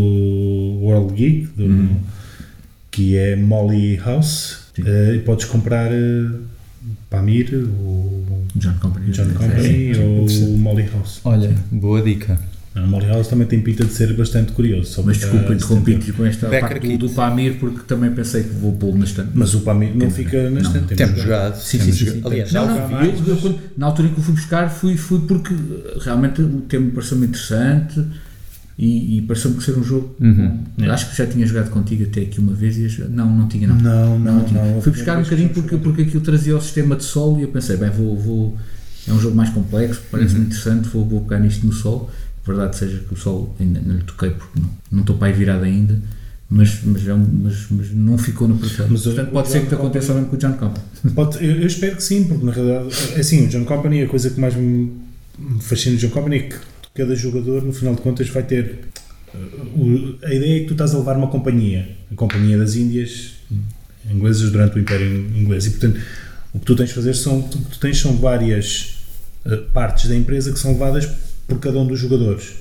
[0.82, 1.96] World Geek, do-
[2.90, 6.40] que é Molly House, eh, e podes comprar uh,
[7.08, 8.24] Pamir, o
[8.56, 9.12] John Company.
[9.12, 11.20] John Company ou o Molly House.
[11.24, 12.40] Olha, boa dica.
[12.82, 14.90] A Molly House também tem pinta de ser bastante curioso.
[14.92, 16.12] só Mas desculpa, interrompi 70.
[16.12, 19.30] com esta Becker parte do, do Pamir porque também pensei que vou pô-lo na estante.
[19.34, 20.94] Mas o Pamir não Temos- fica na não, estante.
[20.94, 21.56] Temos jogado.
[21.60, 22.20] Sim, temos sim, sim, jogado.
[22.22, 22.28] sim.
[22.28, 25.20] Aliás, não, não, eu- eu quando- na altura em que o fui buscar fui, fui
[25.20, 28.02] porque uh, realmente o tema pareceu-me interessante
[28.78, 30.14] e, e pareceu-me ser um jogo.
[30.20, 30.58] Uhum.
[30.78, 30.90] bom.
[30.90, 33.76] Acho que já tinha jogado contigo até aqui uma vez e não, não tinha não.
[33.76, 34.62] Não, não, tinha.
[34.64, 34.80] não.
[34.80, 37.76] Fui buscar um bocadinho porque, porque aquilo trazia o sistema de solo e eu pensei,
[37.76, 38.56] bem, vou, vou
[39.06, 42.10] é um jogo mais complexo, parece-me interessante, vou, vou pegar nisto no solo.
[42.48, 45.32] Verdade seja que o solo ainda não lhe toquei porque não, não estou para aí
[45.34, 46.00] virado ainda.
[46.50, 48.88] Mas, mas, é mas, mas não ficou na prateleira.
[48.90, 50.80] Mas Portanto, pode ser que te aconteça mesmo com o John Compton.
[51.14, 54.08] Pode- eu, eu espero que sim, porque na realidade, é assim, o John Company, a
[54.08, 54.90] coisa que mais me
[55.60, 56.56] fascina do John Company é que
[56.94, 58.80] cada jogador, no final de contas, vai ter.
[59.34, 63.34] uh, a ideia é que tu estás a levar uma companhia, a Companhia das Índias
[64.10, 66.00] inglesas durante o Império Inglês, e portanto,
[66.54, 67.42] o que tu tens de fazer são.
[67.42, 69.00] Tu, tu tens são várias
[69.44, 71.06] uh, partes da empresa que são levadas
[71.48, 72.54] por cada um dos jogadores.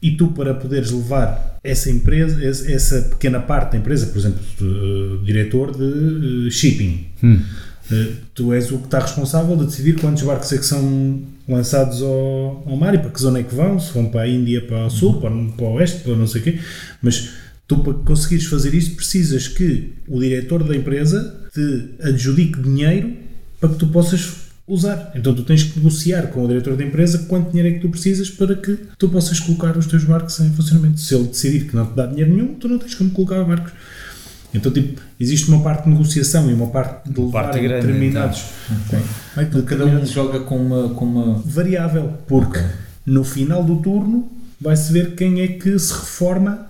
[0.00, 5.24] E tu, para poderes levar essa empresa, essa pequena parte da empresa, por exemplo, uh,
[5.24, 7.40] diretor de uh, shipping, Hum.
[7.90, 12.02] Uh, tu és o que está responsável de decidir quantos barcos é que são lançados
[12.02, 14.60] ao, ao mar e para que zona é que vão, se vão para a Índia,
[14.60, 16.58] para o sul, para, para o oeste, para não sei o quê.
[17.00, 17.30] Mas
[17.66, 23.10] tu, para conseguires fazer isso, precisas que o diretor da empresa te adjudique dinheiro
[23.58, 25.12] para que tu possas usar.
[25.14, 27.88] Então tu tens que negociar com o diretor da empresa quanto dinheiro é que tu
[27.88, 31.00] precisas para que tu possas colocar os teus barcos em funcionamento.
[31.00, 33.72] Se ele decidir que não te dá dinheiro nenhum, tu não tens como colocar barcos.
[34.52, 38.44] Então, tipo, existe uma parte de negociação e uma parte de levar parte grande, determinados.
[39.36, 42.58] Então, cada um joga com uma, com uma Variável, porque
[43.04, 46.66] no final do turno vai-se ver quem é que se reforma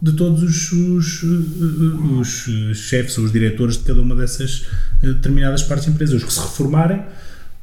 [0.00, 4.66] de todos os, os, os, chefes ou os diretores de cada uma dessas
[5.02, 6.16] eh, determinadas partes da empresa.
[6.16, 7.02] Os que se reformarem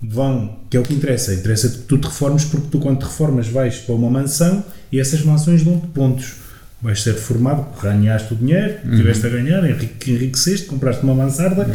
[0.01, 3.05] vão, que é o que interessa, interessa que tu te reformes porque tu quando te
[3.05, 6.33] reformas vais para uma mansão e essas mansões dão-te pontos.
[6.81, 11.65] Vais ser reformado, ganhaste o dinheiro, estiveste a ganhar, enrique- enriqueceste, compraste uma mansarda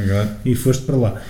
[0.44, 1.22] e foste para lá.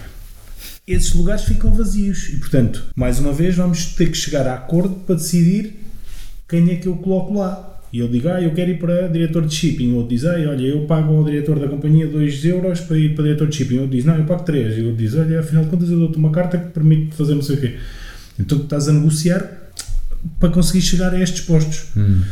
[0.86, 4.96] Esses lugares ficam vazios e, portanto, mais uma vez, vamos ter que chegar a acordo
[5.06, 5.76] para decidir
[6.48, 7.79] quem é que eu coloco lá.
[7.92, 9.92] E eu digo, ah, eu quero ir para diretor de shipping.
[9.92, 13.14] O outro diz, ah, olha, eu pago ao diretor da companhia 2 euros para ir
[13.14, 13.78] para diretor de shipping.
[13.78, 14.78] O outro diz, não, eu pago 3.
[14.78, 17.14] E o outro diz, olha, afinal de contas eu dou-te uma carta que te permite
[17.16, 17.76] fazer não sei o quê.
[18.38, 19.44] Então tu estás a negociar
[20.38, 21.86] para conseguir chegar a estes postos.
[21.96, 22.22] Hum.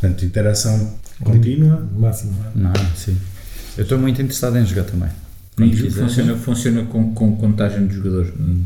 [0.00, 0.94] Portanto, interação
[1.24, 1.88] contínua.
[1.98, 2.32] Máximo.
[2.54, 3.16] Não, sim.
[3.76, 5.08] Eu estou muito interessado em jogar também.
[5.60, 8.32] E funciona, funciona com, com contagem de jogadores.
[8.38, 8.62] Hum.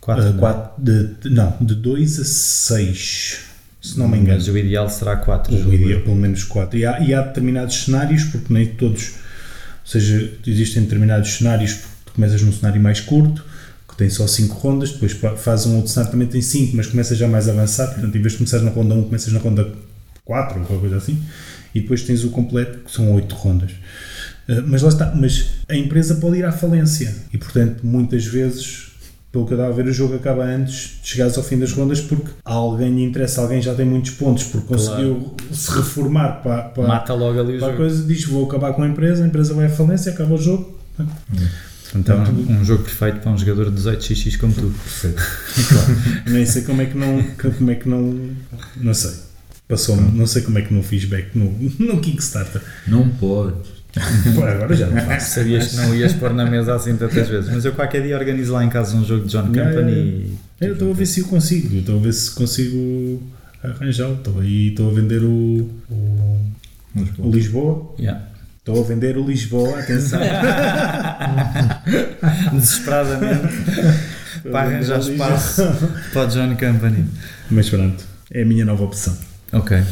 [0.00, 0.38] Quatro, Uh, não é?
[0.38, 3.38] quatro- de- não, de 2 a 6,
[3.86, 4.38] se não me engano.
[4.38, 5.54] Mas o ideal será 4.
[5.54, 6.78] O ideal, pelo menos 4.
[6.78, 11.94] E há, e há determinados cenários, porque nem todos, ou seja, existem determinados cenários, porque
[12.06, 13.44] tu começas num cenário mais curto,
[13.88, 17.14] que tem só 5 rondas, depois fazes um outro cenário também tem 5, mas começa
[17.14, 19.72] já mais avançado, portanto, em vez de começar na ronda 1, começas na ronda
[20.24, 21.22] 4 ou qualquer coisa assim,
[21.74, 23.70] e depois tens o completo, que são 8 rondas.
[24.48, 28.88] Uh, mas lá está, mas a empresa pode ir à falência, e portanto, muitas vezes
[29.36, 31.70] pelo que eu estava a ver, o jogo acaba antes de chegares ao fim das
[31.72, 36.62] rondas porque alguém lhe interessa, alguém já tem muitos pontos porque conseguiu se reformar para,
[36.62, 39.52] para, Mata logo ali para a coisa, diz vou acabar com a empresa, a empresa
[39.52, 40.78] vai à falência, acaba o jogo.
[41.94, 44.72] Então, um jogo perfeito para um jogador de 18xx como tu.
[46.26, 47.22] Nem sei como é que não,
[47.58, 48.34] como é que não,
[48.76, 49.12] não sei.
[49.68, 52.62] Passou não sei como é que não fiz back no, no Kickstarter.
[52.86, 53.75] Não pode.
[54.34, 55.30] Pô, agora já não faço.
[55.40, 57.50] Sabias que não ias pôr na mesa assim tantas vezes.
[57.50, 60.26] Mas eu qualquer dia organizo lá em casa um jogo de John Yeah, Company yeah,
[60.60, 60.62] e.
[60.66, 63.22] Eu estou a ver se eu consigo, estou a ver se consigo
[63.62, 64.14] arranjá-lo.
[64.14, 66.40] Estou aí, estou a vender o, o,
[67.18, 67.94] o Lisboa.
[67.98, 68.22] Yeah.
[68.58, 70.20] Estou a vender o Lisboa, atenção.
[72.52, 73.54] Desesperadamente
[74.50, 75.62] para arranjar espaço
[76.12, 77.04] para o John Company.
[77.50, 79.16] Mas pronto, é a minha nova opção.
[79.52, 79.82] Ok.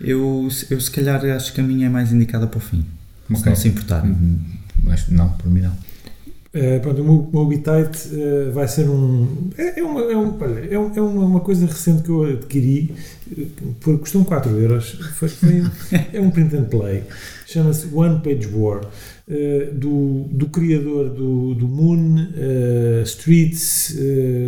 [0.00, 2.84] Eu, eu se calhar acho que a minha é mais indicada para o fim.
[3.28, 3.46] Se Ok.
[3.46, 4.04] não se importar.
[4.82, 5.72] Mas não, para mim não.
[6.54, 9.50] Eh, pronto, o meu, o meu Habitat eh, vai ser um.
[9.58, 12.94] É, é uma, é, um, olha, é, um- é uma, coisa recente que eu adquiri,
[13.36, 13.44] eh,
[13.80, 14.92] por custam 4 euros.
[15.16, 15.62] Foi, foi-
[16.12, 17.02] é um print and play.
[17.46, 18.80] Chama-se One Page War.
[19.28, 23.94] eh, do, do criador do, do Moon, eh, Streets,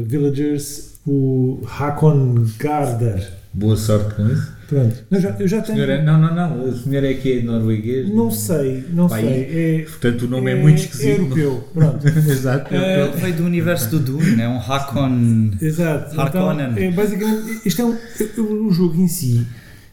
[0.07, 3.21] Villagers, o Hakon Gardar.
[3.53, 4.60] Boa sorte com isso.
[4.71, 5.79] Pronto, eu já, eu já tenho.
[5.79, 6.65] senhor é, não, não, não.
[6.69, 8.09] O senhor é que é norueguês?
[8.09, 9.21] Não sei, não Vai.
[9.23, 9.33] sei.
[9.81, 11.07] É, Portanto, o nome é, muito esquisito.
[11.11, 12.07] É europeu, pronto.
[12.07, 12.73] Exato.
[12.75, 15.51] Eh, Ele veio do universo do Dune, é um Hakon.
[15.61, 16.13] Exato.
[16.15, 16.85] Então, Harkonnen.
[16.85, 19.45] é, basicamente, isto é um, é- o jogo em si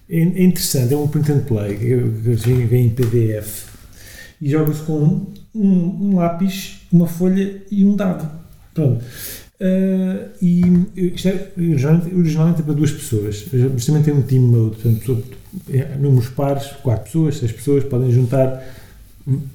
[0.09, 3.65] é, é interessante, é um print and play, que vem, vem em PDF
[4.39, 8.29] e joga-se com um, um lápis, uma folha e um dado.
[8.75, 9.03] Pronto.
[9.59, 10.61] Ah, e
[10.95, 15.23] isto é originalmente, originalmente é para duas pessoas, mas também tem um team mode, portanto,
[15.69, 18.63] é, números pares, quatro pessoas, seis pessoas podem juntar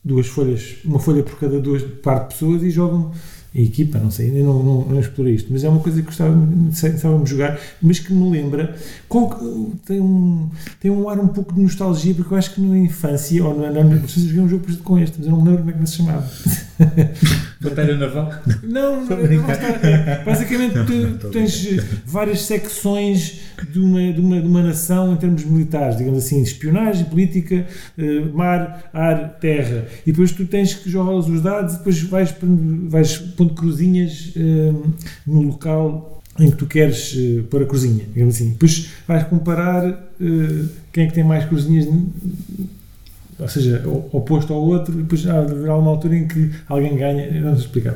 [0.05, 3.13] duas folhas, uma folha por cada duas par de pessoas e jogam
[3.55, 6.07] em equipa, não sei, ainda não, não, não explorei isto, mas é uma coisa que
[6.07, 8.77] gostava, gostávamos de jogar, mas que me lembra,
[9.85, 10.49] tem, um,
[10.81, 13.71] tem um ar um pouco de nostalgia, porque eu acho que na infância, ou na,
[13.71, 15.87] na, vocês jogaram um jogo com este, mas eu não me lembro como é que
[15.87, 16.27] se chamava.
[17.61, 18.33] Batalha naval?
[18.63, 19.67] Não, não, não está.
[19.87, 21.65] É, basicamente tu, tu tens
[22.05, 27.05] várias secções de uma, de, uma, de uma nação em termos militares, digamos assim, espionagem,
[27.05, 27.65] política,
[27.97, 29.87] eh, mar, ar, terra.
[30.05, 34.33] E depois tu tens que jogar os dados e depois vais, pondo- vais pondo cruzinhas
[34.37, 34.73] eh,
[35.27, 38.51] no local em que tu queres eh, pôr a cruzinha, digamos assim.
[38.51, 39.85] Depois vais comparar
[40.21, 41.87] eh, quem é que tem mais cruzinhas
[43.43, 43.83] ou seja,
[44.13, 47.67] oposto ao outro, e depois haverá uma altura em que alguém ganha, eu não sei
[47.67, 47.95] explicar.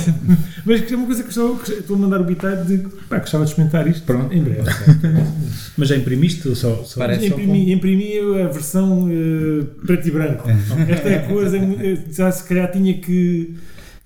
[0.64, 2.78] Mas que é uma coisa que gostava, que estou a mandar o bitite de
[3.08, 4.32] pá, gostava de experimentar isto Pronto.
[4.34, 4.62] em breve.
[5.76, 6.82] Mas já imprimiste ou só?
[6.84, 10.48] só Parece- imprimi, imprimi a versão eh, preto e branco.
[10.88, 13.54] Esta é a cor, eh, já se calhar tinha que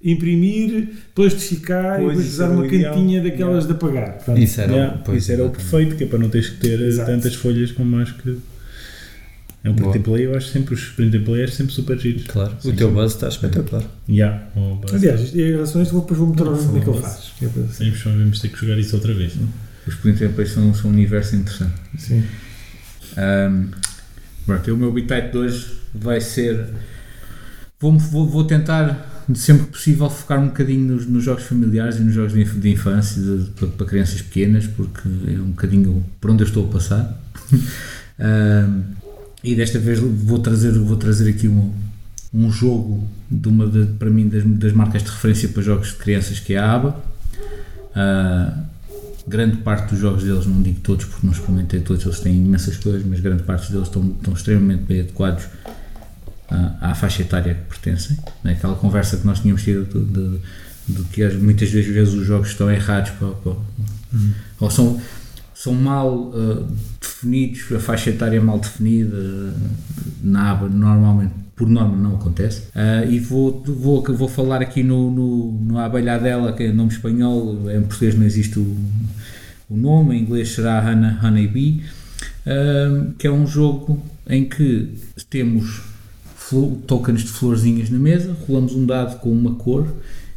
[0.03, 2.95] imprimir, plastificar Pois, e depois usar uma ideal.
[2.95, 3.67] cantinha daquelas Yeah.
[3.67, 4.19] de apagar.
[4.25, 4.41] Pronto.
[4.41, 6.87] Isso era, Yeah, isso era o perfeito, que é para não teres que ter eh,
[6.87, 7.11] Exato.
[7.11, 8.37] tantas folhas como acho que.
[9.65, 9.91] É um Boa.
[9.91, 12.25] print and play, eu acho sempre os print and play acho sempre super giros.
[12.29, 12.95] Claro, Sim, o teu sim.
[12.95, 13.83] buzz está espetacular.
[14.09, 14.45] Yeah.
[14.93, 17.33] Aliás, isto- em relação a isto, vou- depois vou mostrar como é que ele faz.
[17.43, 19.33] É Vamos, vamos ter que jogar isso outra vez.
[19.87, 21.75] Os print and play são, são um universo interessante.
[21.99, 22.23] Sim.
[23.17, 23.69] Um,
[24.47, 26.67] pronto, o meu bitite de hoje vai ser.
[27.81, 32.01] Vou, vou, vou tentar, sempre que possível, focar um bocadinho nos, nos jogos familiares e
[32.01, 36.05] nos jogos de, inf- de infância de- para, para crianças pequenas, porque é um bocadinho
[36.21, 37.21] por onde eu estou a passar.
[38.21, 38.83] Um,
[39.43, 41.73] e desta vez vou trazer, vou trazer aqui um,
[42.35, 45.95] um jogo de uma de, para mim das, das marcas de referência para jogos de
[45.95, 46.97] crianças que é a ABA.
[47.95, 48.65] Ah,
[49.27, 52.77] grande parte dos jogos deles, não digo todos porque não experimentei todos, eles têm imensas
[52.79, 55.45] coisas, mas grande parte deles estão, estão extremamente bem adequados
[56.51, 58.17] à, à faixa etária que pertencem.
[58.43, 58.53] Né?
[58.53, 60.41] Aquela conversa que nós tínhamos tido de, de-
[60.89, 63.57] de que as- muitas vezes os jogos estão errados para, para-
[64.59, 64.99] ou são,
[65.59, 66.65] são mal ah,
[67.01, 69.53] definidos, a faixa etária é mal definida,
[70.23, 72.69] na aba normalmente, por norma, não acontece.
[72.77, 76.93] Ah, e vou, vou, vou falar aqui no, no, no Abelha dela, que é nome
[76.93, 78.77] espanhol, em português não existe o,
[79.69, 81.83] o nome, em inglês será Hannah Honeybee,
[82.47, 84.95] ah, que é um jogo em que
[85.29, 85.83] temos
[86.87, 89.89] tokens de florzinhas na mesa, rolamos um dado com uma cor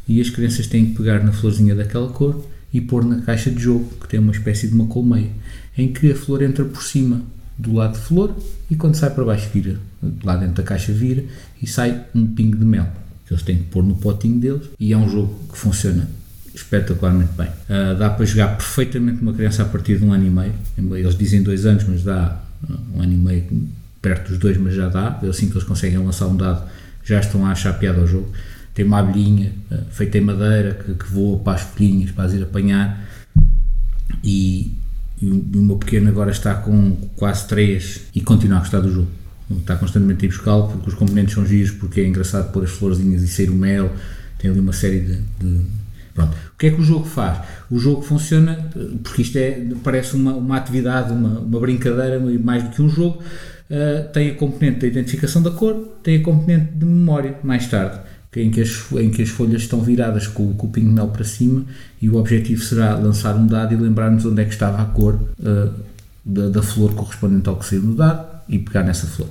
[0.08, 3.60] e as crianças têm que pegar na florzinha daquela cor e pôr na caixa de
[3.60, 5.30] jogo, que tem uma espécie de uma colmeia,
[5.76, 7.22] em que a flor entra por cima
[7.58, 8.34] do lado de flor
[8.70, 9.78] e quando sai para baixo vira,
[10.24, 11.24] lá dentro da caixa vira
[11.60, 12.88] e sai um pingo de mel,
[13.26, 16.08] que eles têm que pôr no potinho deles e é um jogo que funciona
[16.54, 17.48] espetacularmente bem.
[17.68, 20.52] Ah, dá para jogar perfeitamente uma criança a partir de um ano e meio,
[20.96, 23.44] eles dizem dois anos, mas dá ah, um ano e meio
[24.00, 26.68] perto dos dois, mas já dá, assim que eles conseguem lançar um dado,
[27.04, 28.28] já estão a achar piada ao jogo.
[28.74, 32.32] Tem uma abelhinha ah, feita em madeira que, que voa para as folhinhas para as
[32.32, 33.04] ir apanhar
[34.24, 34.72] e,
[35.20, 39.08] e o meu pequeno agora está com quase 3 e continua a gostar do jogo.
[39.58, 42.70] Está constantemente a ir buscá-lo porque os componentes são giros, porque é engraçado pôr as
[42.70, 43.92] florzinhas e sair o mel,
[44.38, 45.82] tem ali uma série de, de-
[46.14, 46.34] Pronto.
[46.54, 47.38] O que é que o jogo faz?
[47.70, 52.62] O jogo funciona, eh, porque isto é, parece uma, uma atividade, uma, uma brincadeira, mais
[52.62, 53.22] do que um jogo,
[53.70, 57.98] eh, tem a componente da identificação da cor, tem a componente de memória, mais tarde,
[58.36, 61.64] em que as, em que as folhas estão viradas com, com o mel para cima
[62.00, 65.20] e o objetivo será lançar um dado e lembrar-nos onde é que estava a cor
[65.44, 65.68] eh,
[66.24, 69.28] da, da flor correspondente ao que saiu no dado e pegar nessa flor.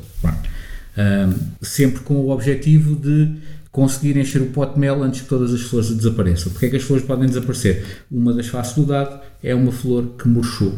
[1.61, 3.37] Sempre com o objetivo de
[3.71, 6.51] conseguir encher o pote de mel antes que todas as flores desapareçam.
[6.51, 8.03] Porque é que as flores podem desaparecer?
[8.11, 10.77] Uma das faces do dado é uma flor que murchou.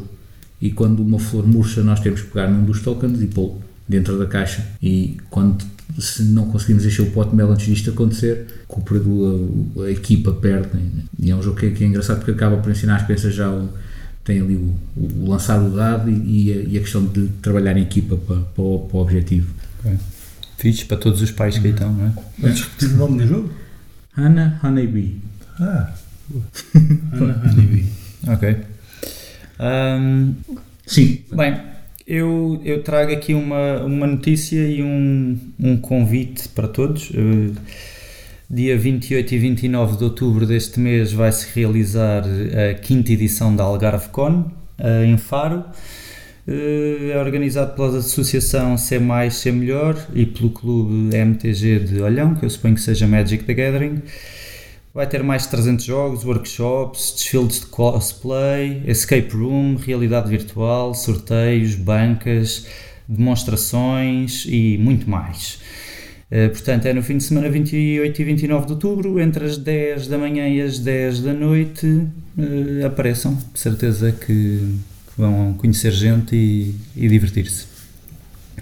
[0.62, 4.18] E quando uma flor murcha, nós temos que pegar num dos tokens e pô-lo dentro
[4.18, 4.66] da caixa.
[4.82, 5.66] E quando
[6.00, 10.32] se não conseguimos encher o pote de mel antes disto acontecer, o a, a equipa
[10.32, 10.70] perde.
[10.78, 11.04] né?
[11.20, 13.34] E é um jogo que é, que é engraçado porque acaba por ensinar as crianças
[13.34, 13.70] já o,
[14.24, 17.78] tem ali o, o lançar o dado e, e a, e a questão de trabalhar
[17.78, 19.54] em equipa para, para, o, para o objetivo.
[20.58, 22.12] Fixe para todos os pais que aí estão, não é?
[22.40, 23.54] Vamos repetir o nome do jogo?
[24.16, 25.20] Hannah Honeybee.
[25.60, 25.94] Ah,
[27.12, 27.90] Ana Honeybee.
[28.28, 28.58] Ok.
[29.60, 30.34] Ahm,
[30.86, 31.58] Sim, bem,
[32.06, 37.12] eu, eu trago aqui uma, uma notícia e um, um convite para todos.
[37.14, 37.52] Eh,
[38.50, 42.24] dia 28 e 29 de outubro deste mês vai-se realizar
[42.72, 45.64] a quinta edição da Algarve Con, eh, em Faro.
[46.48, 52.36] Eh, É organizado pela Associação Ser Mais, Ser Melhor e pelo Clube MTG de Olhão,
[52.36, 54.02] que eu suponho que seja Magic the Gathering.
[54.94, 61.74] Vai ter mais de 300 jogos, workshops, desfiles de cosplay, escape room, realidade virtual, sorteios,
[61.74, 62.68] bancas,
[63.08, 65.60] demonstrações e muito mais.
[66.30, 70.08] Eh, Portanto, é no fim de semana 28 e 29 de outubro, entre as 10
[70.08, 72.06] da manhã e as 10 da noite.
[72.38, 77.66] eh, Apareçam, de certeza que, que vão conhecer gente e, e divertir-se.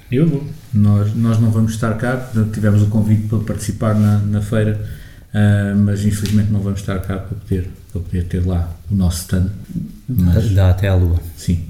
[0.09, 0.43] Eu vou.
[0.73, 4.79] nós, nós não vamos estar cá, tivemos o convite para participar na, na feira,
[5.33, 9.21] ah, mas infelizmente não vamos estar cá para poder, para poder ter lá o nosso
[9.21, 9.49] stand.
[10.07, 11.19] Mas, Dá até à lua.
[11.37, 11.65] sim.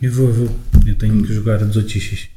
[0.00, 0.58] Eu vou, eu vou.
[0.86, 2.28] Eu tenho que jogar a 18 xx.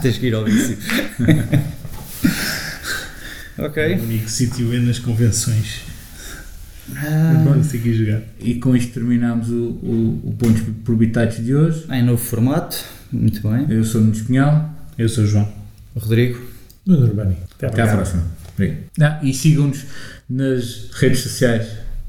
[0.00, 0.78] Tens que ir ao vício.
[3.58, 3.96] ok.
[3.96, 5.82] O único sítio é nas convenções.
[6.96, 8.22] Ah, consigo ir jogar.
[8.40, 11.84] E com isto terminamos o, o, o Pontos por Bitites de hoje.
[11.90, 12.78] em novo formato,
[13.12, 13.66] muito bem.
[13.68, 14.74] Eu sou o Nuno Espinhal.
[14.96, 15.52] Eu sou o João.
[15.94, 16.40] Rodrigo,
[16.86, 17.36] Nuno Urbani.
[17.62, 18.22] Até Até à próxima.
[18.54, 18.78] Obrigado.
[19.00, 19.84] Ah, e sigam-nos
[20.28, 21.66] nas redes sociais.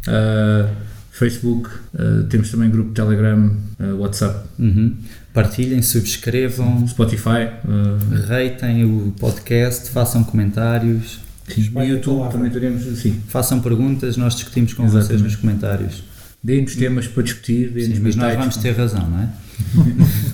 [0.07, 0.69] ah,
[1.11, 4.95] Facebook, ah, temos também grupo Telegram, ah, WhatsApp, Uhum.
[5.33, 7.97] partilhem, subscrevam, Spotify, ah,
[8.27, 13.21] ratem o podcast, façam comentários, sim, no YouTube também teremos assim.
[13.27, 15.23] façam perguntas, nós discutimos com vocês Exatamente.
[15.23, 16.03] nos comentários.
[16.43, 19.29] Deem-nos temas para discutir, deem-nos Sim, mas nós vamos ter razão, não é?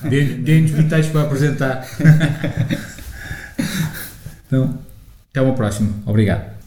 [0.42, 1.86] Dê-nos vitais para apresentar.
[4.48, 4.78] então,
[5.38, 5.90] até uma próxima.
[6.06, 6.56] Obrigado.